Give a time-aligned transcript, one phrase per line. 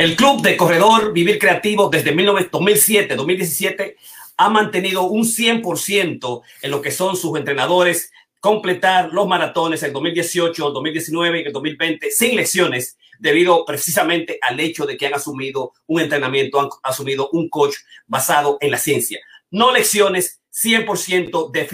[0.00, 3.96] El Club de Corredor Vivir Creativo desde 2007, 2017
[4.38, 8.10] ha mantenido un 100% en lo que son sus entrenadores,
[8.40, 14.86] completar los maratones en 2018, 2019 y el 2020 sin lesiones debido precisamente al hecho
[14.86, 17.74] de que han asumido un entrenamiento, han asumido un coach
[18.06, 19.20] basado en la ciencia.
[19.50, 21.66] No lecciones, 100% de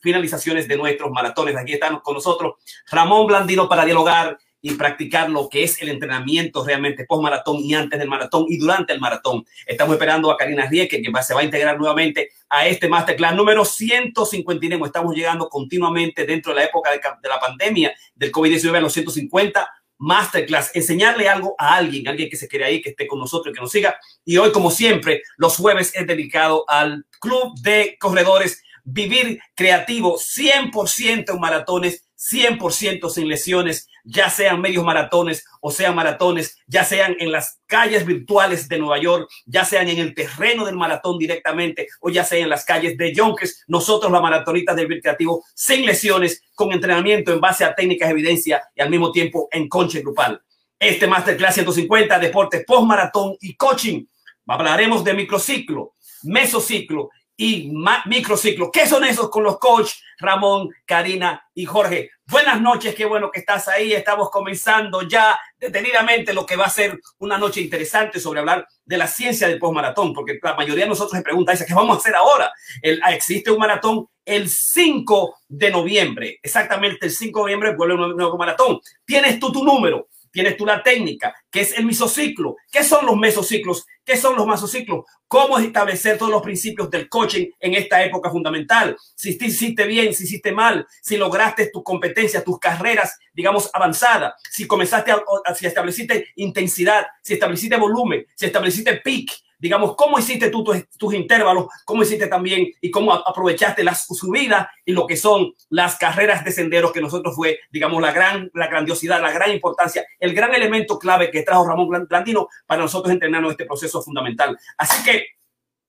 [0.00, 1.54] finalizaciones de nuestros maratones.
[1.54, 2.54] Aquí están con nosotros
[2.90, 7.74] Ramón Blandino para dialogar y practicar lo que es el entrenamiento realmente post maratón y
[7.74, 9.44] antes del maratón y durante el maratón.
[9.66, 13.66] Estamos esperando a Karina Rieke, que se va a integrar nuevamente a este masterclass número
[13.66, 14.86] 159.
[14.86, 19.68] Estamos llegando continuamente dentro de la época de, la pandemia del COVID-19 a los 150
[19.98, 23.54] masterclass, enseñarle algo a alguien, alguien que se quiere ahí, que esté con nosotros, y
[23.54, 23.98] que nos siga.
[24.24, 31.34] Y hoy, como siempre, los jueves es dedicado al Club de Corredores Vivir Creativo, 100%
[31.34, 37.32] en maratones, 100% sin lesiones, ya sean medios maratones o sean maratones, ya sean en
[37.32, 42.10] las calles virtuales de Nueva York, ya sean en el terreno del maratón directamente o
[42.10, 46.72] ya sean en las calles de Yonkers, nosotros la maratonita del Creativo sin lesiones, con
[46.72, 50.40] entrenamiento en base a técnicas, evidencia y al mismo tiempo en conche grupal.
[50.78, 54.04] Este Masterclass 150, deportes post maratón y coaching.
[54.46, 57.72] Hablaremos de microciclo, mesociclo y
[58.04, 58.70] microciclo.
[58.70, 62.10] ¿Qué son esos con los coaches Ramón, Karina y Jorge?
[62.26, 63.92] Buenas noches, qué bueno que estás ahí.
[63.92, 68.96] Estamos comenzando ya detenidamente lo que va a ser una noche interesante sobre hablar de
[68.96, 72.14] la ciencia del postmaratón, porque la mayoría de nosotros se pregunta, ¿qué vamos a hacer
[72.14, 72.52] ahora?
[72.80, 77.94] El, ah, existe un maratón el 5 de noviembre, exactamente el 5 de noviembre vuelve
[77.94, 78.80] un nuevo maratón.
[79.04, 82.56] Tienes tú tu número, tienes tú la técnica, que es el mesociclo.
[82.70, 83.86] ¿Qué son los mesociclos?
[84.04, 85.04] ¿Qué son los mesociclos?
[85.28, 88.96] ¿Cómo establecer todos los principios del coaching en esta época fundamental?
[89.14, 94.66] Si hiciste bien, si hiciste mal, si lograste tus competencias, tus carreras, digamos, avanzadas, si
[94.66, 99.30] comenzaste a, si estableciste intensidad, si estableciste volumen, si estableciste peak,
[99.64, 104.92] digamos, cómo hiciste tú tus, intervalos, cómo hiciste también y cómo aprovechaste las subidas y
[104.92, 109.22] lo que son las carreras de senderos que nosotros fue, digamos, la gran, la grandiosidad,
[109.22, 113.64] la gran importancia, el gran elemento clave que trajo Ramón Blandino para nosotros entrenarnos este
[113.64, 114.54] proceso fundamental.
[114.76, 115.28] Así que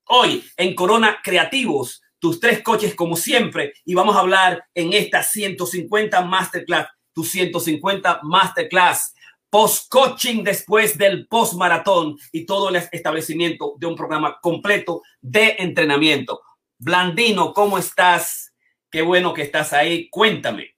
[0.05, 5.21] hoy en Corona Creativos, tus tres coches como siempre y vamos a hablar en esta
[5.21, 9.14] 150 Masterclass, tu 150 Masterclass
[9.55, 16.41] post-coaching después del post-maratón y todo el establecimiento de un programa completo de entrenamiento.
[16.77, 18.53] Blandino, ¿cómo estás?
[18.91, 20.09] Qué bueno que estás ahí.
[20.09, 20.71] Cuéntame.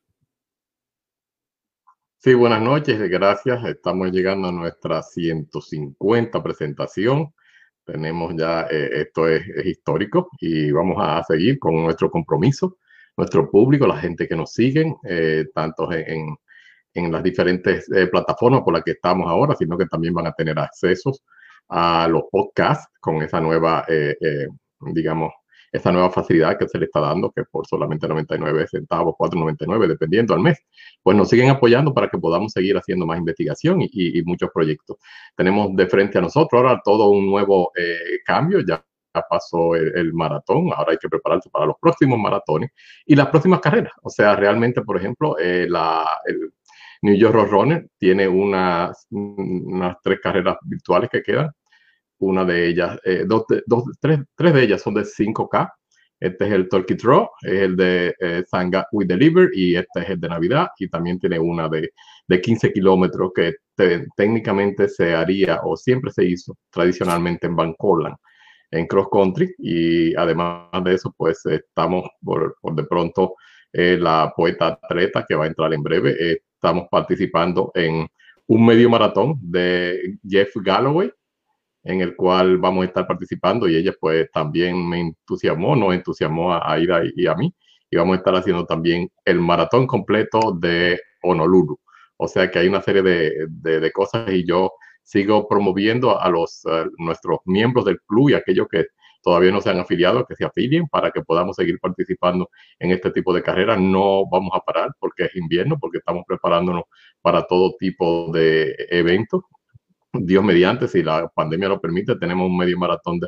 [2.20, 3.66] Sí, buenas noches, gracias.
[3.66, 7.34] Estamos llegando a nuestra 150 presentación.
[7.84, 12.78] Tenemos ya, eh, esto es, histórico y vamos a seguir con nuestro compromiso,
[13.18, 16.38] nuestro público, la gente que nos siguen, eh, tanto en en
[17.06, 20.58] las diferentes eh, plataformas por las que estamos ahora, sino que también van a tener
[20.60, 21.24] accesos
[21.70, 24.48] a los podcasts con esa nueva, eh, eh,
[24.94, 25.32] digamos,
[25.72, 30.34] esa nueva facilidad que se le está dando, que por solamente 99 centavos, 4.99, dependiendo
[30.34, 30.58] al mes,
[31.04, 34.98] pues nos siguen apoyando para que podamos seguir haciendo más investigación y, muchos proyectos.
[35.36, 37.72] Tenemos de frente a nosotros ahora todo un nuevo
[38.26, 38.84] cambio, ya
[39.30, 42.72] pasó el, maratón, ahora hay que prepararse para los próximos maratones
[43.06, 43.92] y las próximas carreras.
[44.04, 46.52] O sea, realmente, por ejemplo, la, el,
[47.02, 47.38] New York
[47.98, 51.50] tiene unas, unas tres carreras virtuales que quedan.
[52.20, 55.72] Una de ellas, eh, dos, dos, tres, tres, de ellas son de 5K.
[56.20, 60.10] Este es el Turkey Draw, es el de eh, Sanga We Deliver y este es
[60.10, 60.70] el de Navidad.
[60.80, 61.92] Y también tiene una de,
[62.28, 63.54] de 15 kilómetros que
[64.16, 68.16] técnicamente se haría o siempre se hizo tradicionalmente en Bancolan
[68.72, 73.36] en cross country y además de eso pues estamos por, por de pronto
[73.72, 78.08] eh, la poeta atleta que va a entrar en breve eh, estamos participando en
[78.48, 81.12] un medio maratón de Jeff Galloway,
[81.84, 86.54] en el cual vamos a estar participando y ella pues también me entusiasmó, nos entusiasmó
[86.54, 87.54] a, ir y a mí.
[87.90, 91.80] Y vamos a estar haciendo también el maratón completo de Honolulu.
[92.18, 94.72] O sea que hay una serie de, de, cosas y yo
[95.04, 96.64] sigo promoviendo a los
[96.98, 98.88] nuestros miembros del club y aquellos que
[99.28, 103.12] todavía no se han afiliado, que se afilien para que podamos seguir participando en este
[103.12, 103.78] tipo de carreras.
[103.78, 106.84] No vamos a parar porque es invierno, porque estamos preparándonos
[107.22, 109.42] para todo tipo de eventos.
[110.14, 113.28] Dios mediante, si la pandemia lo permite, tenemos un medio maratón de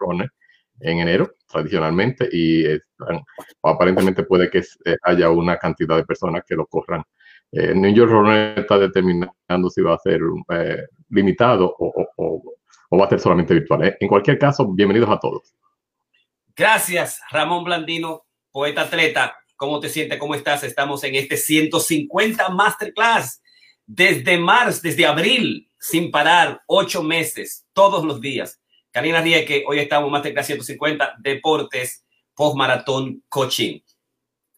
[0.00, 0.32] runners
[0.80, 2.64] en enero, tradicionalmente, y
[3.62, 4.64] aparentemente puede que
[5.02, 7.04] haya una cantidad de personas que lo corran.
[7.52, 10.20] Eh, New York Runner está determinando si va a ser
[10.50, 12.42] eh, limitado o
[12.92, 13.84] va a ser solamente virtual.
[13.84, 13.96] ¿eh?
[14.00, 15.54] En cualquier caso, bienvenidos a todos.
[16.54, 19.36] Gracias, Ramón Blandino, poeta atleta.
[19.56, 20.18] ¿Cómo te sientes?
[20.18, 20.64] ¿Cómo estás?
[20.64, 23.42] Estamos en este 150 Masterclass
[23.86, 28.60] desde marzo, desde abril sin parar, ocho meses, todos los días.
[28.90, 32.04] Karina Rieke, hoy estamos más de 150 deportes,
[32.34, 33.80] post-maratón, coaching.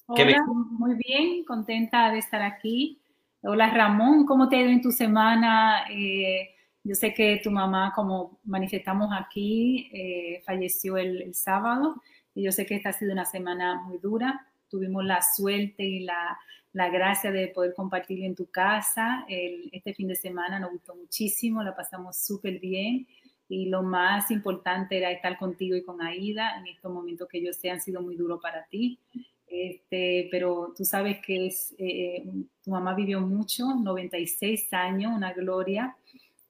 [0.07, 3.01] Hola, muy bien, contenta de estar aquí.
[3.43, 5.85] Hola Ramón, ¿cómo te ha ido en tu semana?
[5.91, 6.55] Eh,
[6.89, 12.01] yo sé que tu mamá, como manifestamos aquí, eh, falleció el, sábado
[12.35, 14.47] y yo sé que esta ha sido una semana muy dura.
[14.71, 16.39] Tuvimos la suerte y la,
[16.73, 19.27] la gracia de poder compartir en tu casa.
[19.29, 23.07] este fin de semana nos gustó muchísimo, la pasamos súper bien
[23.51, 27.53] y lo más importante era estar contigo y con Aida en estos momentos que yo
[27.53, 28.99] sé han sido muy duros para ti.
[29.47, 32.25] Este, pero tú sabes que es, eh,
[32.63, 35.95] tu mamá vivió mucho, 96 años, una gloria.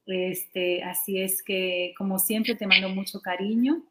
[0.09, 3.83] Este, así es que, como siempre, te mando mucho cariño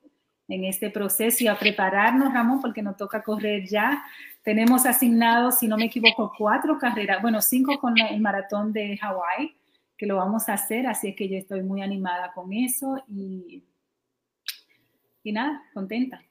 [0.48, 4.04] en este proceso y a prepararnos, Ramón, porque nos toca correr ya.
[4.42, 9.56] Tenemos asignados, si no me equivoco, cuatro carreras, bueno, cinco con el maratón de Hawái,
[9.96, 13.64] que lo vamos a hacer, así es que yo estoy muy animada con eso y,
[15.24, 16.24] y nada, contenta.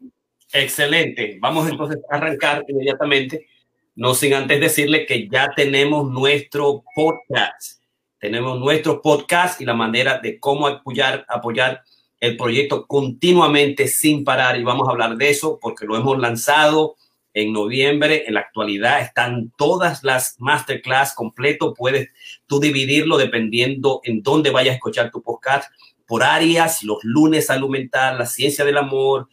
[0.52, 1.38] Excelente.
[1.40, 3.46] Vamos entonces a arrancar inmediatamente,
[3.94, 7.75] no sin antes decirle que ya tenemos nuestro podcast.
[8.18, 11.82] Tenemos nuestro podcast y la manera de cómo apoyar, apoyar
[12.18, 16.96] el proyecto continuamente sin parar y vamos a hablar de eso porque lo hemos lanzado
[17.34, 18.24] en noviembre.
[18.26, 21.74] En la actualidad están todas las masterclass completo.
[21.74, 22.08] Puedes
[22.46, 25.70] tú dividirlo dependiendo en dónde vayas a escuchar tu podcast
[26.06, 29.28] por áreas, los lunes salud mental, la ciencia del amor,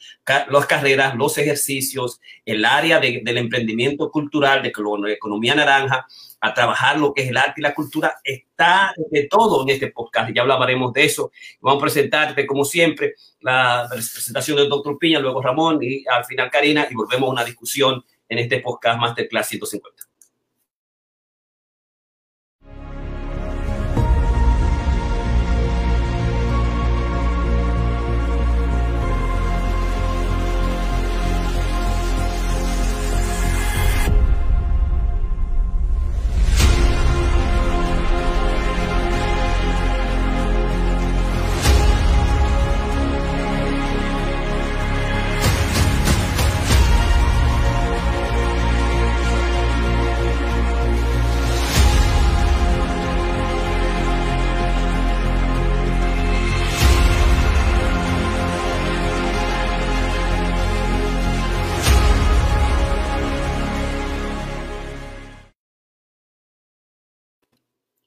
[0.49, 6.07] las carreras, los ejercicios, el área del emprendimiento cultural, de la economía naranja,
[6.43, 9.87] a trabajar lo que es el arte y la cultura, está de todo en este
[9.91, 10.29] podcast.
[10.35, 11.31] Ya hablaremos de eso.
[11.61, 16.51] Vamos a presentarte, como siempre, la presentación del doctor Piña, luego Ramón y al final
[16.51, 20.12] Karina, y volvemos a una discusión en este podcast Masterclass 150.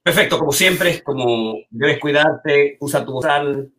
[0.07, 3.73] Perfecto, como siempre, como debes cuidarte, usa tu bozal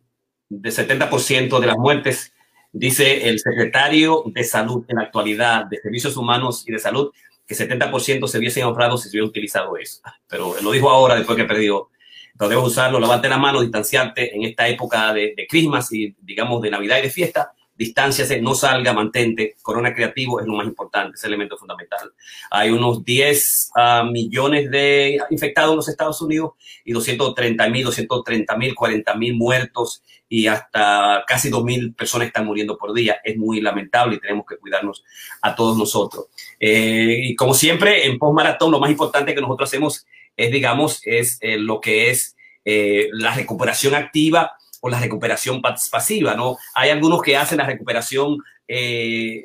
[0.50, 2.34] de 70% de las muertes,
[2.70, 7.12] dice el secretario de Salud en la actualidad de Servicios Humanos y de Salud,
[7.46, 10.02] que 70% se hubiesen ahorrado si se hubiera utilizado eso.
[10.28, 11.88] Pero lo dijo ahora, después que perdió.
[12.32, 16.70] Entonces usarlo, lavarte la mano, distanciarte en esta época de, de Christmas y, digamos, de
[16.70, 19.54] Navidad y de fiesta distánciase, no salga, mantente.
[19.62, 22.12] Corona creativo es lo más importante, es el elemento fundamental.
[22.50, 26.52] Hay unos 10 ah, millones de infectados en los Estados Unidos
[26.84, 32.46] y 230 mil, 230 mil, 40 mil muertos y hasta casi 2 mil personas están
[32.46, 33.20] muriendo por día.
[33.22, 35.04] Es muy lamentable y tenemos que cuidarnos
[35.40, 36.26] a todos nosotros.
[36.58, 40.04] Eh, y como siempre, en post-maratón, lo más importante que nosotros hacemos
[40.36, 46.34] es, digamos, es eh, lo que es eh, la recuperación activa o la recuperación pasiva,
[46.34, 46.56] ¿no?
[46.74, 49.42] Hay algunos que hacen la recuperación eh,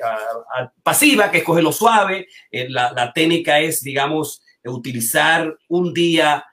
[0.83, 2.27] pasiva, que escoge lo suave.
[2.51, 6.45] Eh, la, técnica es, digamos, utilizar un día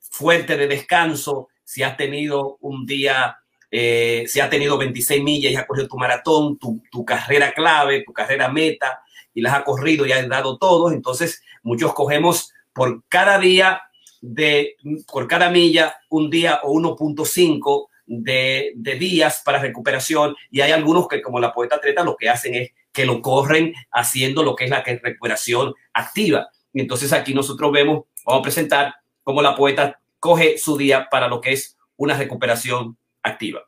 [0.00, 1.48] fuerte de descanso.
[1.62, 3.36] Si has tenido un día,
[3.70, 8.02] eh, si has tenido 26 millas y has corrido tu maratón, tu, tu carrera clave,
[8.04, 9.00] tu carrera meta,
[9.34, 13.82] y las has corrido y has dado todos, entonces muchos cogemos por cada día
[14.20, 14.76] de,
[15.10, 21.22] por cada milla, un día o 1.5 de, días para recuperación y hay algunos que
[21.22, 24.70] como la poeta atleta lo que hacen es que lo corren haciendo lo que es
[24.70, 26.48] la recuperación activa.
[26.72, 31.28] Y entonces aquí nosotros vemos, vamos a presentar cómo la poeta coge su día para
[31.28, 33.62] lo que es una recuperación activa.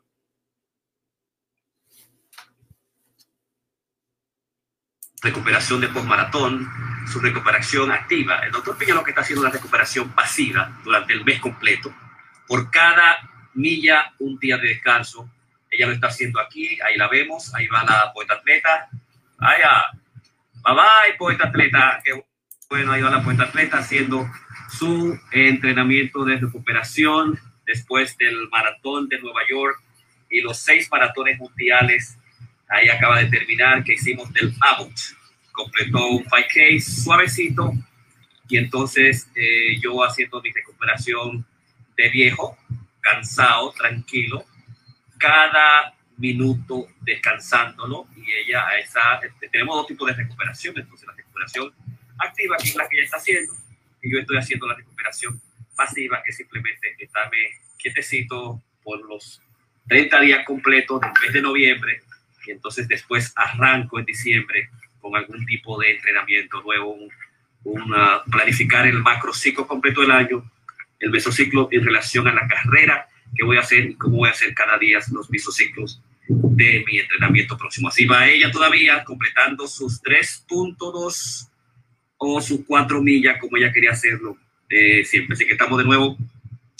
[5.21, 6.69] Recuperación de postmaratón,
[7.11, 8.39] su recuperación activa.
[8.45, 11.93] El doctor Piña lo que está haciendo es una recuperación pasiva durante el mes completo.
[12.47, 13.17] Por cada
[13.57, 15.29] milla, un día de descanso.
[15.69, 18.89] Ella lo está haciendo aquí, ahí la vemos, ahí va la poeta atleta.
[19.39, 19.85] Allá,
[20.63, 22.01] bye bye, poeta atleta.
[22.69, 24.29] Bueno, ahí va la poeta atleta haciendo
[24.69, 29.81] su entrenamiento de recuperación después del maratón de Nueva York
[30.29, 32.17] y los seis maratones mundiales.
[32.69, 34.97] Ahí acaba de terminar que hicimos del Abbott.
[35.51, 37.73] Completó un 5K suavecito
[38.49, 41.45] y entonces eh, yo haciendo mi recuperación
[41.97, 42.57] de viejo,
[43.01, 44.45] cansado, tranquilo,
[45.17, 51.13] cada minuto descansándolo y ella a esa, este, tenemos dos tipos de recuperación, entonces la
[51.13, 51.73] recuperación
[52.17, 53.53] activa, que es la que ella está haciendo,
[54.01, 55.39] y yo estoy haciendo la recuperación
[55.75, 57.37] pasiva, que simplemente estarme
[57.77, 59.41] quietecito por los
[59.87, 62.01] 30 días completos del mes de noviembre,
[62.45, 67.11] y entonces después arranco en diciembre con algún tipo de entrenamiento nuevo, un,
[67.63, 70.49] una, planificar el macrociclo completo del año,
[70.99, 74.31] el mesociclo en relación a la carrera que voy a hacer y cómo voy a
[74.31, 77.87] hacer cada día los mesociclos de mi entrenamiento próximo.
[77.87, 81.49] Así va ella todavía completando sus 3.2
[82.17, 84.37] o sus 4 millas como ella quería hacerlo
[84.69, 85.35] eh, siempre.
[85.35, 86.17] Así que estamos de nuevo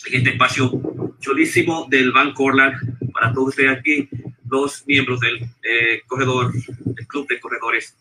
[0.08, 0.72] en este espacio
[1.20, 4.10] chulísimo del Banco Orland para todos ustedes aquí,
[4.50, 7.96] los miembros del eh, corredor, del club de corredores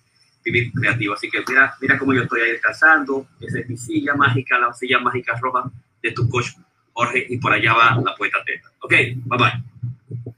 [0.46, 1.14] Vivir Creativo.
[1.14, 3.26] Así que mira, mira cómo yo estoy ahí descansando.
[3.40, 5.70] Esa es mi silla mágica, la silla mágica roja
[6.02, 6.50] de tu coach
[6.92, 8.70] Jorge y por allá va la poeta Teta.
[8.80, 8.92] Ok,
[9.24, 10.32] bye bye.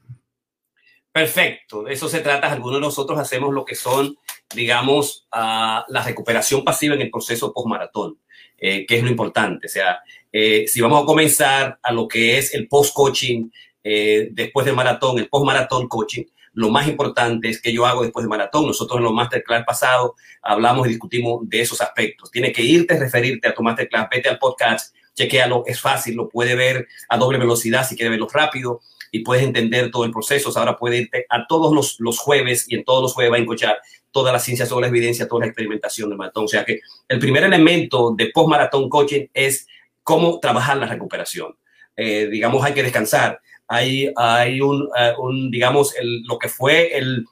[1.11, 2.51] Perfecto, de eso se trata.
[2.51, 4.15] Algunos de nosotros hacemos lo que son,
[4.53, 8.17] digamos, uh, la recuperación pasiva en el proceso post-maratón,
[8.57, 9.67] eh, que es lo importante.
[9.67, 9.99] O sea,
[10.31, 13.49] eh, si vamos a comenzar a lo que es el post-coaching
[13.83, 18.23] eh, después del maratón, el post-maratón coaching, lo más importante es que yo hago después
[18.23, 18.67] del maratón.
[18.67, 22.31] Nosotros en los masterclass pasados hablamos y discutimos de esos aspectos.
[22.31, 26.55] Tienes que irte, referirte a tu masterclass, vete al podcast, chequealo, es fácil, lo puede
[26.55, 30.51] ver a doble velocidad si quiere verlo rápido y puedes entender todo el proceso.
[30.57, 33.39] Ahora puede irte a todos los, los jueves y en todos los jueves va a
[33.39, 33.79] encontrar
[34.11, 36.45] toda la ciencia, toda la evidencia, toda la experimentación del maratón.
[36.45, 39.67] O sea que el primer elemento de post-maratón coaching es
[40.03, 41.55] cómo trabajar la recuperación.
[41.95, 43.41] Eh, digamos, hay que descansar.
[43.69, 47.25] Hay, hay un, uh, un digamos, el, lo que fue el,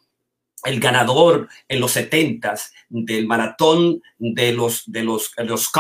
[0.64, 2.56] el ganador en los 70
[2.90, 5.72] del maratón de los, de los, de los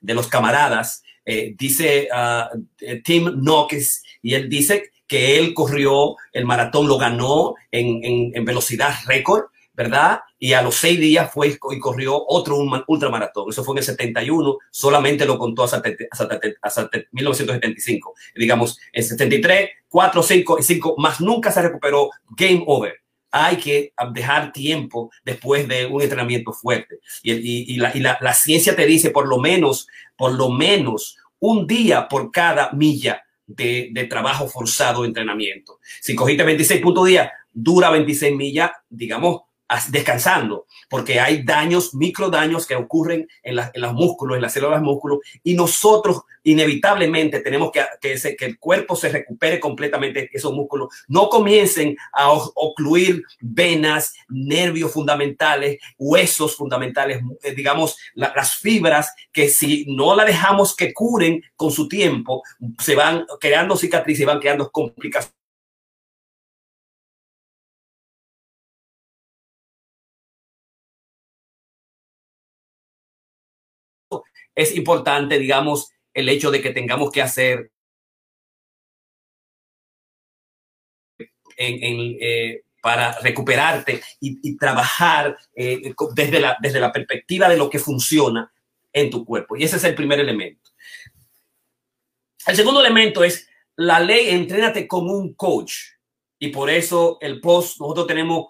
[0.00, 2.58] de los camaradas, eh, dice uh,
[3.02, 8.44] Tim Knox, y él dice que él corrió el maratón, lo ganó en, en, en
[8.44, 10.20] velocidad récord, ¿verdad?
[10.38, 13.50] Y a los seis días fue y corrió otro ultramaratón.
[13.50, 18.14] Eso fue en el 71, solamente lo contó hasta, hasta, hasta 1975.
[18.36, 22.10] Digamos, en 73, 4, 5 y 5, más nunca se recuperó.
[22.36, 22.94] Game over.
[23.30, 26.98] Hay que dejar tiempo después de un entrenamiento fuerte.
[27.22, 32.70] Y, la, ciencia te dice por lo menos, por lo menos un día por cada
[32.72, 35.80] milla de, trabajo forzado entrenamiento.
[36.00, 39.42] Si cogiste 26 puntos día, dura 26 millas, digamos,
[39.88, 44.52] descansando, porque hay daños, micro daños que ocurren en, la, en los músculos, en las
[44.52, 50.88] células músculos, y nosotros inevitablemente tenemos que, que, el cuerpo se recupere completamente esos músculos,
[51.08, 59.48] no comiencen a ocluir venas, nervios fundamentales, huesos fundamentales, eh, digamos, la, las fibras que
[59.48, 62.42] si no la dejamos que curen con su tiempo,
[62.78, 65.43] se van creando cicatrices y van creando complicaciones
[74.54, 77.70] es importante, digamos, el hecho de que tengamos que hacer
[81.56, 88.52] eh, para recuperarte y, trabajar eh, desde, la, desde la perspectiva de lo que funciona
[88.92, 89.56] en tu cuerpo.
[89.56, 90.70] Y ese es el primer elemento.
[92.46, 95.74] El segundo elemento es la ley, entrénate como un coach.
[96.38, 98.48] Y por eso el post, nosotros tenemos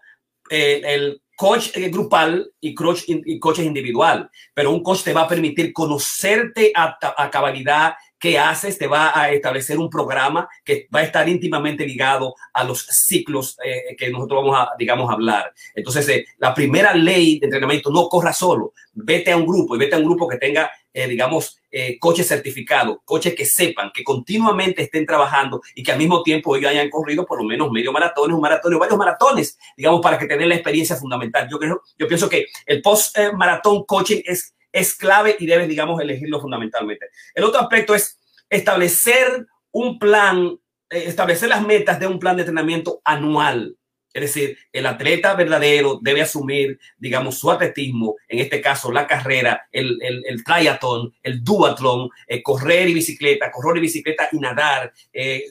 [0.51, 5.29] eh, el coach grupal y coach, y coach individual, pero un coach te va a
[5.29, 11.01] permitir conocerte a, a cabalidad qué haces, te va a establecer un programa que va
[11.01, 15.53] a estar íntimamente ligado a los ciclos eh, que nosotros vamos a, digamos, hablar.
[15.75, 19.79] Entonces, eh, la primera ley de entrenamiento, no corra solo, vete a un grupo y
[19.79, 24.03] vete a un grupo que tenga, eh, digamos, eh, coches certificados, coches que sepan, que
[24.03, 27.93] continuamente estén trabajando y que al mismo tiempo ellos hayan corrido por lo menos medio
[27.93, 31.47] maratón, un maratón varios maratones, digamos, para que tengan la experiencia fundamental.
[31.51, 36.41] Yo creo, yo pienso que el post-maratón coaching es es clave y debes, digamos, elegirlo
[36.41, 37.07] fundamentalmente.
[37.33, 38.19] El otro aspecto es
[38.51, 40.59] establecer un plan,
[40.91, 43.77] eh, establecer las metas de un plan de entrenamiento anual.
[44.13, 49.67] Es decir, el atleta verdadero debe asumir, digamos, su atletismo, en este caso la carrera,
[49.71, 54.93] el, el, el triatlón, el duatlón, eh, correr y bicicleta, correr y bicicleta y nadar,
[55.13, 55.45] eh,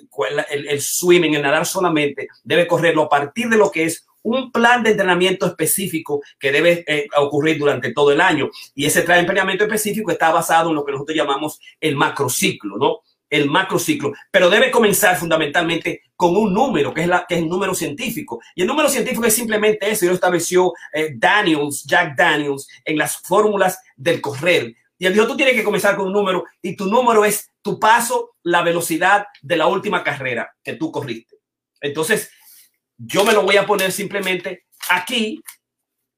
[0.50, 4.52] el, el swimming, el nadar solamente, debe correrlo a partir de lo que es un
[4.52, 8.50] plan de entrenamiento específico que debe eh, ocurrir durante todo el año.
[8.74, 12.78] Y ese plan de entrenamiento específico está basado en lo que nosotros llamamos el macrociclo,
[12.78, 13.02] ¿no?
[13.30, 17.50] El macrociclo, pero debe comenzar fundamentalmente con un número, que es, la, que es el
[17.50, 18.40] número científico.
[18.54, 22.98] Y el número científico es simplemente eso, y lo estableció eh, Daniels, Jack Daniels, en
[22.98, 24.76] las fórmulas del correr.
[25.00, 27.80] Y él dijo, tú tienes que comenzar con un número y tu número es tu
[27.80, 31.38] paso, la velocidad de la última carrera que tú corriste.
[31.82, 32.30] Entonces,
[33.06, 35.42] yo me lo voy a poner simplemente aquí,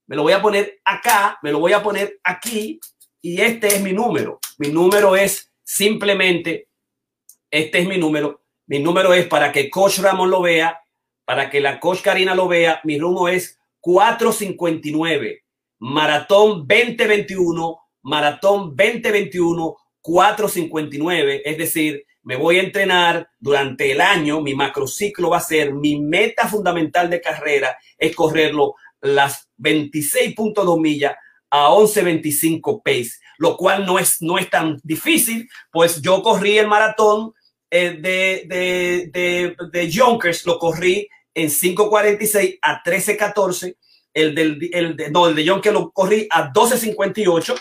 [0.08, 2.80] me lo voy a poner acá, me lo voy a poner aquí
[3.22, 4.39] y este es mi número.
[4.60, 6.70] Mi número es simplemente,
[7.50, 8.44] este es mi número.
[8.68, 10.80] Mi número es para que Coach Ramón lo vea,
[11.25, 12.82] para que la Coach Karina lo vea.
[12.84, 15.44] Mi número es 459.
[15.80, 21.42] Maratón 2021, Maratón 2021, 459.
[21.46, 24.41] Es decir, me voy a entrenar durante el año.
[24.41, 31.15] Mi macrociclo va a ser mi meta fundamental de carrera es correrlo las 26.2 millas
[31.51, 36.67] a 11.25 pace, lo cual no es, no es tan difícil, pues yo corrí el
[36.67, 37.34] maratón
[37.70, 43.77] eh, de, de, de, de Junkers, lo corrí en 5.46 a 13.14,
[44.13, 47.55] el del, el de, no, el de Junkers lo corrí a 12.58,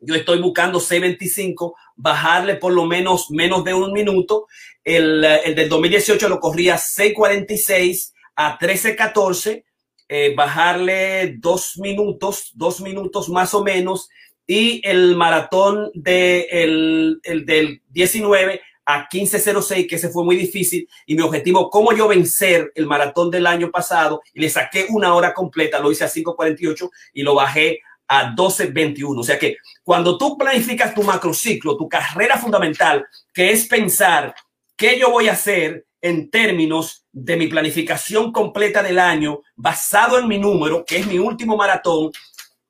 [0.00, 4.46] yo estoy buscando C25, bajarle por lo menos menos de un minuto,
[4.84, 9.64] el, el del 2018 lo corrí a 6.46 a 13.14,
[10.08, 14.08] eh, bajarle dos minutos, dos minutos más o menos,
[14.46, 20.88] y el maratón de el, el del 19 a 15.06, que ese fue muy difícil,
[21.06, 25.14] y mi objetivo, cómo yo vencer el maratón del año pasado, y le saqué una
[25.14, 29.18] hora completa, lo hice a 5.48 y lo bajé a 12.21.
[29.18, 34.34] O sea que cuando tú planificas tu macrociclo, tu carrera fundamental, que es pensar
[34.76, 40.28] qué yo voy a hacer en términos de mi planificación completa del año, basado en
[40.28, 42.12] mi número, que es mi último maratón,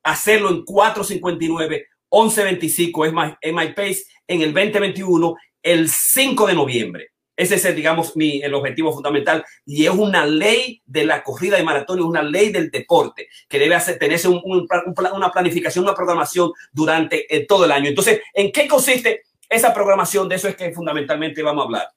[0.03, 6.55] hacerlo en 4.59, 11.25 es my, es my pace en el 2021, el 5 de
[6.55, 7.09] noviembre.
[7.37, 11.63] Ese es, digamos, mi, el objetivo fundamental y es una ley de la corrida de
[11.65, 15.85] maratón, es una ley del deporte que debe hacer, tenerse un, un, un, una planificación,
[15.85, 17.89] una programación durante eh, todo el año.
[17.89, 20.29] Entonces, ¿en qué consiste esa programación?
[20.29, 21.89] De eso es que fundamentalmente vamos a hablar.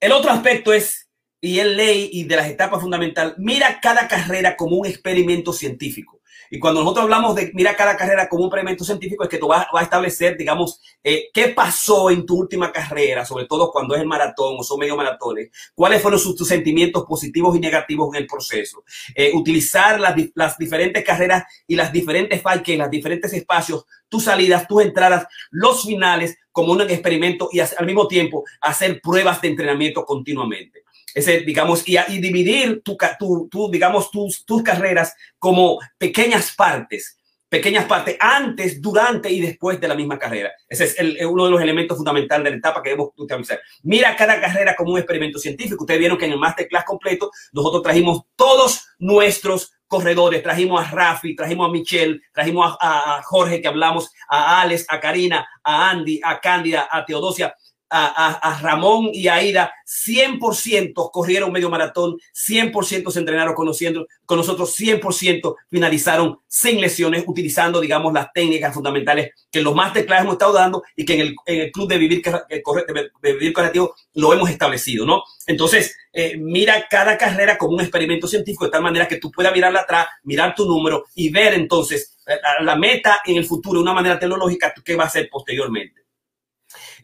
[0.00, 1.10] El otro aspecto es,
[1.40, 6.22] y es ley y de las etapas fundamentales, mira cada carrera como un experimento científico.
[6.54, 9.48] Y cuando nosotros hablamos de mira cada carrera como un experimento científico, es que tú
[9.48, 13.96] vas, vas a establecer, digamos, eh, qué pasó en tu última carrera, sobre todo cuando
[13.96, 18.14] es el maratón o son medio maratones, cuáles fueron sus, tus sentimientos positivos y negativos
[18.14, 18.84] en el proceso.
[19.16, 24.68] Eh, utilizar las, las, diferentes carreras y las diferentes falques, los diferentes espacios, tus salidas,
[24.68, 30.04] tus entradas, los finales como un experimento y al mismo tiempo hacer pruebas de entrenamiento
[30.04, 30.84] continuamente
[31.14, 37.16] ese, digamos, y, y dividir tu, tu, tu, digamos, tus, tus carreras como pequeñas partes,
[37.48, 40.52] pequeñas partes antes, durante y después de la misma carrera.
[40.68, 43.60] Ese es el, uno de los elementos fundamentales de la etapa que debemos utilizar.
[43.84, 45.84] Mira cada carrera como un experimento científico.
[45.84, 51.36] Ustedes vieron que en el masterclass completo nosotros trajimos todos nuestros corredores, trajimos a Rafi,
[51.36, 56.20] trajimos a Michelle, trajimos a, a Jorge que hablamos, a Alex, a Karina, a Andy,
[56.24, 57.54] a Cándida, a Teodosia
[57.90, 64.74] a, Ramón y a Aida, 100% corrieron medio maratón, 100% se entrenaron conociendo, con nosotros,
[64.78, 70.82] 100% finalizaron sin lesiones, utilizando, digamos, las técnicas fundamentales que los masterclass hemos estado dando
[70.96, 75.06] y que en el, en el club de vivir, de, vivir correctivo lo hemos establecido,
[75.06, 75.22] ¿no?
[75.46, 79.52] Entonces, eh, mira cada carrera como un experimento científico de tal manera que tú puedas
[79.52, 83.92] mirarla atrás, mirar tu número y ver entonces la, la meta en el futuro una
[83.92, 86.03] manera tecnológica que va a ser posteriormente.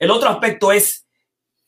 [0.01, 1.07] El otro aspecto es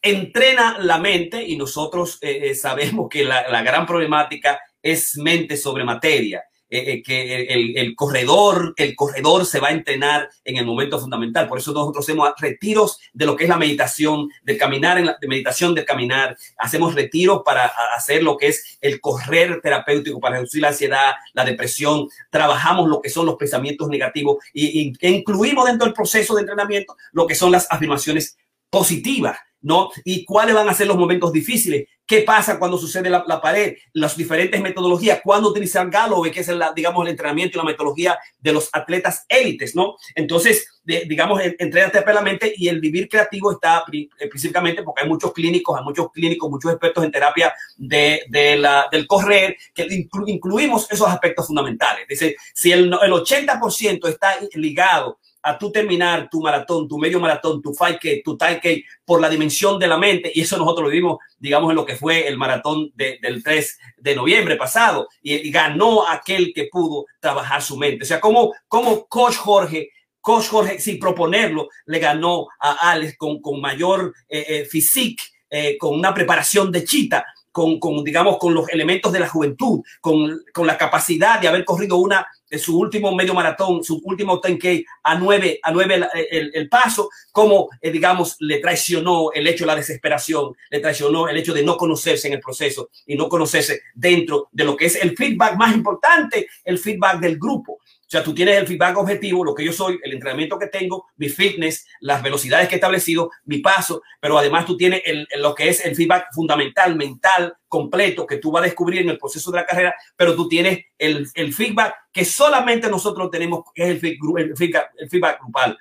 [0.01, 5.57] entrena la mente y nosotros eh, eh, sabemos que la, la, gran problemática es mente
[5.57, 6.43] sobre materia.
[6.73, 11.47] Eh, eh que el, corredor, el corredor se va a entrenar en el momento fundamental.
[11.47, 15.19] Por eso nosotros hacemos retiros de lo que es la meditación, del caminar, en la
[15.21, 16.35] de meditación del caminar.
[16.57, 21.45] Hacemos retiros para hacer lo que es el correr terapéutico, para reducir la ansiedad, la
[21.45, 22.09] depresión.
[22.31, 26.97] Trabajamos lo que son los pensamientos negativos y, y incluimos dentro del proceso de entrenamiento
[27.13, 28.39] lo que son las afirmaciones
[28.71, 29.91] positivas ¿no?
[30.05, 31.89] Y cuáles van a ser los momentos difíciles.
[32.07, 33.77] ¿Qué pasa cuando sucede la, la pared?
[33.95, 35.21] Las diferentes metodologías.
[35.25, 39.25] ¿Cuándo utilizar Galloway, que es, el, digamos, el entrenamiento y la metodología de los atletas
[39.29, 39.97] élites, ¿no?
[40.15, 43.85] Entonces, digamos, entrénate la mente y el vivir creativo está
[44.19, 48.89] específicamente porque hay muchos clínicos, hay muchos clínicos, muchos expertos en terapia de, de la,
[48.91, 52.07] del correr, que inclu, incluimos esos aspectos fundamentales.
[52.09, 57.61] Dice, si el, el 80% está ligado a tú terminar tu maratón, tu medio maratón,
[57.61, 60.31] tu 5K, tu 10K por la dimensión de la mente.
[60.35, 63.79] Y eso nosotros lo vimos, digamos, en lo que fue el maratón de, del 3
[63.99, 65.09] de noviembre pasado.
[65.21, 68.05] Y, ganó aquel que pudo trabajar su mente.
[68.05, 73.41] O sea, como, como Coach Jorge, Coach Jorge, sin proponerlo, le ganó a Alex con,
[73.41, 78.55] con mayor eh, eh, physique, eh, con una preparación de chita con, con, digamos, con
[78.55, 82.79] los elementos de la juventud, con, con la capacidad de haber corrido una de su
[82.79, 88.37] último medio maratón, su último 10K a nueve, a nueve el, paso, como, eh, digamos,
[88.41, 92.35] le traicionó el hecho de la desesperación, le traicionó el hecho de no conocerse en
[92.35, 96.79] el proceso y no conocerse dentro de lo que es el feedback más importante, el
[96.79, 97.79] feedback del grupo.
[98.13, 101.07] O sea, tú tienes el feedback objetivo, lo que yo soy, el entrenamiento que tengo,
[101.17, 105.01] mi fitness, las velocidades que he establecido, mi paso, pero además tú tienes
[105.39, 109.17] lo que es el feedback fundamental, mental, completo, que tú vas a descubrir en el
[109.17, 113.89] proceso de la carrera, pero tú tienes el, feedback que solamente nosotros tenemos, que es
[113.89, 115.79] el, feedback, el feedback grupal.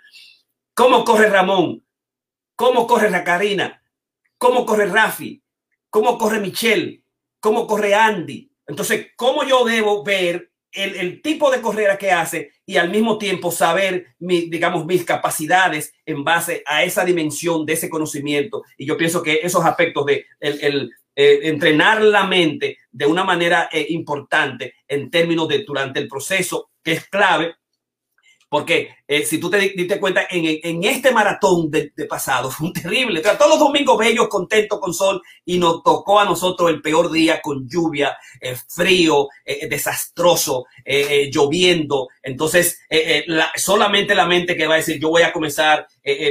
[0.74, 1.86] ¿Cómo corre Ramón?
[2.56, 3.84] ¿Cómo corre la Karina?
[4.38, 5.44] ¿Cómo corre Rafi?
[5.90, 7.04] ¿Cómo corre Michelle?
[7.42, 8.50] ¿Cómo corre Andy?
[8.68, 13.52] Entonces, ¿cómo yo debo ver el, tipo de carrera que hace y al mismo tiempo
[13.52, 18.64] saber, mi, digamos, mis capacidades en base a esa dimensión de ese conocimiento.
[18.78, 23.70] Y yo pienso que esos aspectos de el, eh, entrenar la mente de una manera
[23.72, 27.56] eh, importante en términos de durante el proceso, que es clave,
[28.52, 33.22] porque eh, si tú te diste cuenta, en, este maratón de, pasado fue un terrible.
[33.22, 37.40] todos los domingos bellos, contentos con sol, y nos tocó a nosotros el peor día
[37.42, 40.66] con lluvia, eh, frío, eh, desastroso,
[41.32, 42.10] lloviendo.
[42.22, 42.82] Entonces,
[43.56, 45.88] solamente la mente que va a decir, yo voy a comenzar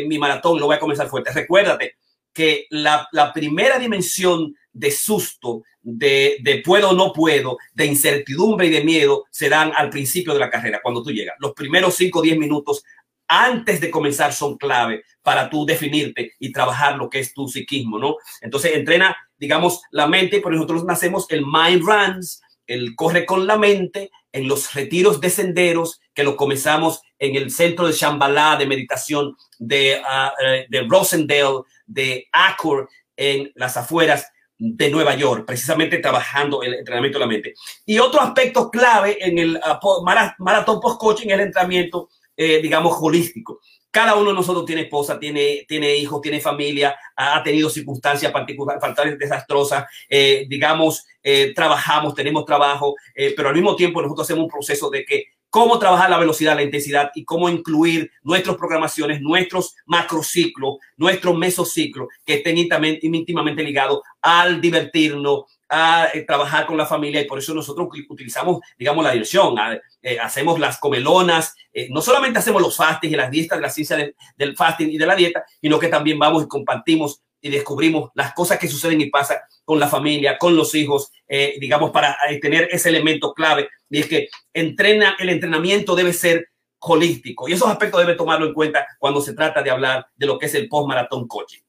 [0.06, 1.32] mi maratón, lo voy a comenzar fuerte.
[1.32, 1.94] Recuérdate
[2.34, 8.70] que la primera dimensión de susto, de, de, puedo o no puedo, de incertidumbre y
[8.70, 11.36] de miedo se dan al principio de la carrera, cuando tú llegas.
[11.38, 12.84] Los primeros 5 o 10 minutos
[13.26, 17.98] antes de comenzar son clave para tú definirte y trabajar lo que es tu psiquismo,
[17.98, 18.16] ¿no?
[18.40, 23.56] Entonces entrena, digamos, la mente, por nosotros nacemos el mind runs, el corre con la
[23.56, 28.66] mente en los retiros de senderos que lo comenzamos en el centro de Shambhala de
[28.66, 34.26] meditación de, uh, de Rosendale, de Acor en las afueras
[34.62, 37.54] de Nueva York, precisamente trabajando el entrenamiento de la mente.
[37.86, 40.04] Y otro aspecto clave en el uh,
[40.38, 43.60] maratón post-coaching es el entrenamiento, eh, digamos, holístico.
[43.90, 49.18] Cada uno de nosotros tiene esposa, tiene, tiene hijos, tiene familia, ha tenido circunstancias particulares,
[49.18, 54.90] desastrosas, eh, digamos, eh, trabajamos, tenemos trabajo, pero al mismo tiempo nosotros hacemos un proceso
[54.90, 60.76] de que cómo trabajar la velocidad, la intensidad y cómo incluir nuestras programaciones, nuestros macrociclos,
[60.96, 67.26] nuestros mesociclos que estén íntimamente ligados al divertirnos, a eh, trabajar con la familia y
[67.26, 69.54] por eso nosotros utilizamos, digamos, la diversión.
[70.02, 73.70] Eh, hacemos las comelonas, eh, no solamente hacemos los fastings y las dietas de la
[73.70, 78.10] ciencia del fasting y de la dieta, sino que también vamos y compartimos y descubrimos
[78.14, 81.10] las cosas que suceden y pasan con la familia, con los hijos,
[81.58, 83.70] digamos, para tener ese elemento clave.
[83.88, 86.48] Y es que entrena, el entrenamiento debe ser
[86.80, 90.38] holístico y esos aspectos debe tomarlo en cuenta cuando se trata de hablar de lo
[90.38, 91.60] que es el post-maratón coaching.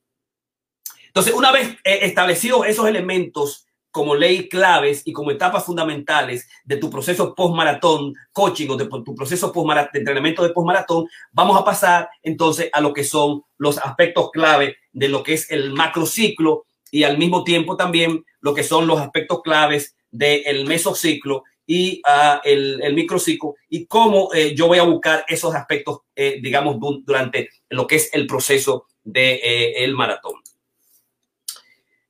[1.12, 6.78] Entonces, una vez eh, establecidos esos elementos como ley claves y como etapas fundamentales de
[6.78, 11.66] tu proceso post-maratón coaching o de tu proceso post de entrenamiento de post-maratón, vamos a
[11.66, 16.64] pasar entonces a lo que son los aspectos clave de lo que es el macrociclo
[16.92, 22.40] y al mismo tiempo también lo que son los aspectos claves del mesociclo y uh,
[22.46, 27.50] el, el, microciclo y cómo eh, yo voy a buscar esos aspectos, eh, digamos, durante
[27.70, 30.41] lo que es el proceso del de, el maratón.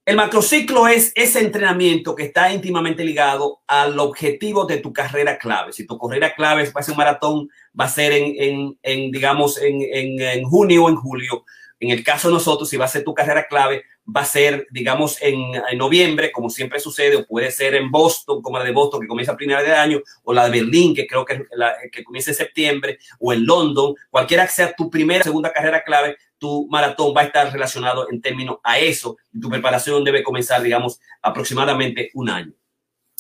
[0.04, 5.74] El macrociclo es ese entrenamiento que está íntimamente ligado al objetivo de tu carrera clave.
[5.74, 9.62] Si tu carrera clave va a ser un maratón, va a ser en, en, digamos,
[9.62, 11.46] en, en, junio o en julio.
[11.80, 14.68] En el caso de nosotros, si va a ser tu carrera clave, va a ser,
[14.72, 15.38] digamos, en,
[15.78, 19.34] noviembre, como siempre sucede, o puede ser en Boston, como la de Boston, que comienza
[19.34, 22.38] a primera de año, o la de Berlín, que creo que, la, que comienza en
[22.38, 27.14] septiembre, o en London, cualquiera que sea tu primera o segunda carrera clave, tu maratón
[27.16, 29.18] va a estar relacionado en términos a eso.
[29.32, 32.54] Y tu preparación debe comenzar, digamos, aproximadamente un año.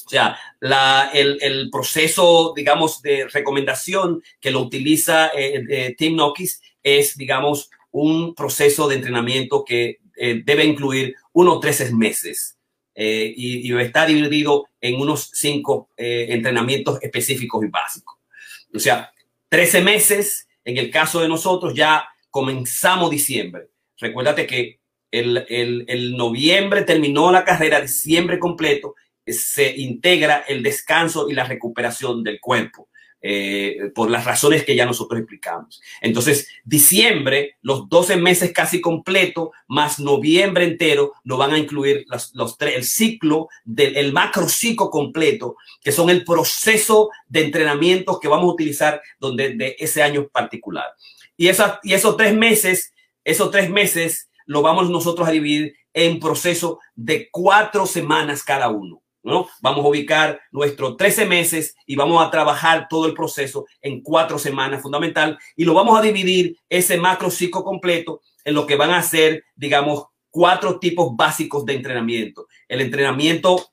[0.03, 6.61] O sea, la, el, proceso, digamos, de recomendación que lo utiliza eh, eh, Tim Nockis
[6.81, 12.57] es, digamos, un proceso de entrenamiento que eh, debe incluir unos 13 meses
[12.95, 18.15] eh, y, y, está dividido en unos cinco eh, entrenamientos específicos y básicos.
[18.73, 19.11] O sea,
[19.49, 23.67] 13 meses, en el caso de nosotros ya comenzamos diciembre.
[23.97, 24.79] Recuérdate que
[25.11, 28.95] el, el, el noviembre terminó la carrera, diciembre completo,
[29.27, 32.87] se integra el descanso y la recuperación del cuerpo.
[33.23, 35.79] Eh, por las razones que ya nosotros explicamos.
[36.01, 42.33] Entonces, diciembre, los 12 meses casi completo, más noviembre entero, nos van a incluir los,
[42.33, 48.19] los tres, el ciclo del el macro ciclo completo, que son el proceso de entrenamiento
[48.19, 50.87] que vamos a utilizar donde, de ese año particular.
[51.41, 57.29] Y, esos tres meses, esos tres meses lo vamos nosotros a dividir en proceso de
[57.31, 59.47] cuatro semanas cada uno ¿no?
[59.61, 64.37] Vamos a ubicar nuestros 13 meses y vamos a trabajar todo el proceso en cuatro
[64.39, 68.91] semanas fundamental y lo vamos a dividir ese macro ciclo completo en lo que van
[68.91, 72.47] a ser, digamos, cuatro tipos básicos de entrenamiento.
[72.67, 73.71] El entrenamiento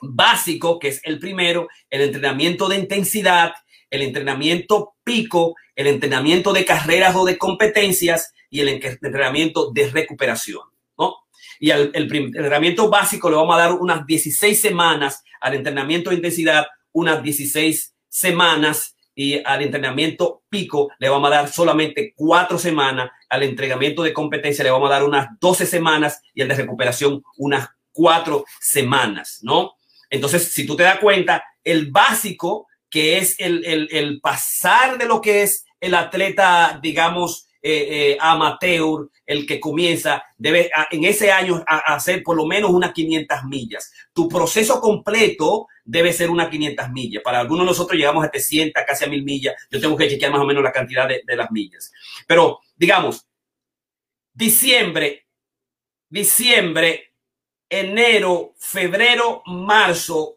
[0.00, 3.52] básico, que es el primero, el entrenamiento de intensidad,
[3.90, 10.62] el entrenamiento pico, el entrenamiento de carreras o de competencias y el entrenamiento de recuperación.
[10.98, 11.16] ¿no?
[11.58, 16.66] Y el, entrenamiento básico le vamos a dar unas 16 semanas al entrenamiento de intensidad,
[16.92, 23.42] unas 16 semanas y al entrenamiento pico le vamos a dar solamente cuatro semanas, al
[23.42, 27.68] entrenamiento de competencia le vamos a dar unas 12 semanas y al de recuperación unas
[27.92, 29.74] cuatro semanas, ¿no?
[30.08, 35.20] Entonces, si tú te das cuenta, el básico, que es el, el, pasar de lo
[35.20, 41.62] que es el atleta, digamos, eh, eh, amateur, el que comienza, debe en ese año
[41.66, 43.92] hacer por lo menos unas 500 millas.
[44.12, 47.22] Tu proceso completo debe ser unas 500 millas.
[47.22, 49.54] Para algunos de nosotros llegamos a 700, casi a 1000 millas.
[49.70, 51.92] Yo tengo que chequear más o menos la cantidad de, de las millas.
[52.26, 53.26] Pero, digamos,
[54.32, 55.26] diciembre,
[56.08, 57.12] diciembre,
[57.68, 60.36] enero, febrero, marzo,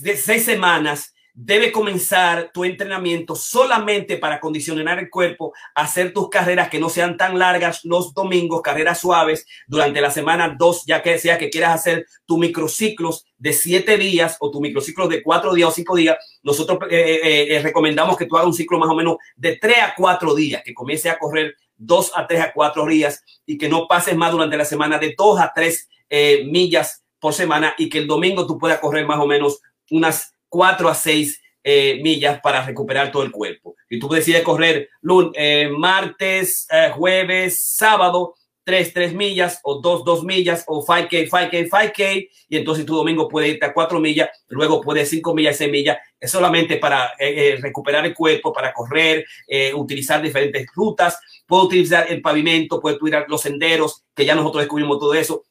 [0.00, 6.68] de seis semanas, debe comenzar tu entrenamiento solamente para condicionar el cuerpo, hacer tus carreras
[6.68, 11.16] que no sean tan largas los domingos, carreras suaves durante la semana dos, ya que
[11.16, 15.68] sea que quieras hacer tu microciclos de siete días o tu microciclo de cuatro días
[15.68, 16.16] o cinco días.
[16.42, 19.78] Nosotros eh, eh, eh, recomendamos que tú hagas un ciclo más o menos de tres
[19.78, 23.68] a cuatro días, que comience a correr dos a tres a cuatro días y que
[23.68, 27.88] no pases más durante la semana de dos a tres eh, millas por semana y
[27.88, 32.40] que el domingo tú puedas correr más o menos unas 4 a 6 eh, millas
[32.40, 33.76] para recuperar todo el cuerpo.
[33.90, 38.34] Y tú decides correr lunes, eh, martes, jueves, sábado,
[38.64, 42.28] 3, 3 millas o 2, 2 millas o 5K, 5K, 5K.
[42.48, 45.98] Y entonces tu domingo puede irte a 4 millas, luego puede 5 millas, 6 millas.
[46.20, 47.12] Es solamente para
[47.60, 49.24] recuperar el cuerpo, para correr,
[49.74, 51.18] utilizar diferentes rutas.
[51.46, 55.44] Puedo utilizar el pavimento, puedo utilizar los senderos, que ya nosotros descubrimos todo eso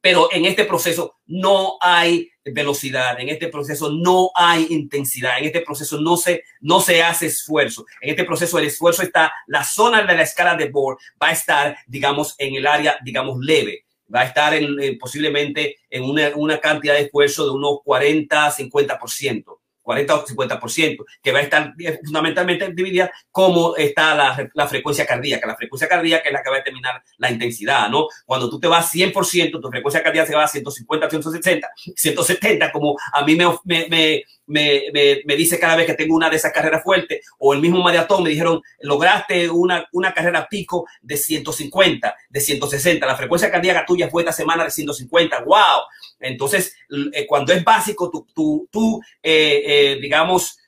[0.00, 5.60] pero en este proceso no hay velocidad, en este proceso no hay intensidad, en este
[5.60, 7.84] proceso no se, no se hace esfuerzo.
[8.00, 11.32] En este proceso el esfuerzo está, la zona de la escala de Bohr va a
[11.32, 13.84] estar, digamos, en el área, digamos, leve.
[14.12, 18.50] Va a estar en, eh, posiblemente en una, una cantidad de esfuerzo de unos 40,
[18.50, 19.57] 50%.
[19.88, 21.72] 40 o 50%, que va a estar
[22.04, 25.46] fundamentalmente dividida cómo está la, frecuencia cardíaca.
[25.46, 28.06] La frecuencia cardíaca es la que va a determinar la intensidad, ¿no?
[28.26, 32.98] Cuando tú te vas 100%, tu frecuencia cardíaca se va a 150, 160, 170, como
[33.14, 36.82] a mí me, me, me, me, dice cada vez que tengo una de esas carreras
[36.82, 42.40] fuertes, o el mismo maratón me dijeron, lograste una, una carrera pico de 150, de
[42.40, 45.80] 160, la frecuencia cardíaca tuya fue esta semana de 150, wow.
[46.20, 46.74] Entonces,
[47.12, 50.58] eh, cuando es básico, tú, tú, tú eh, eh, digamos,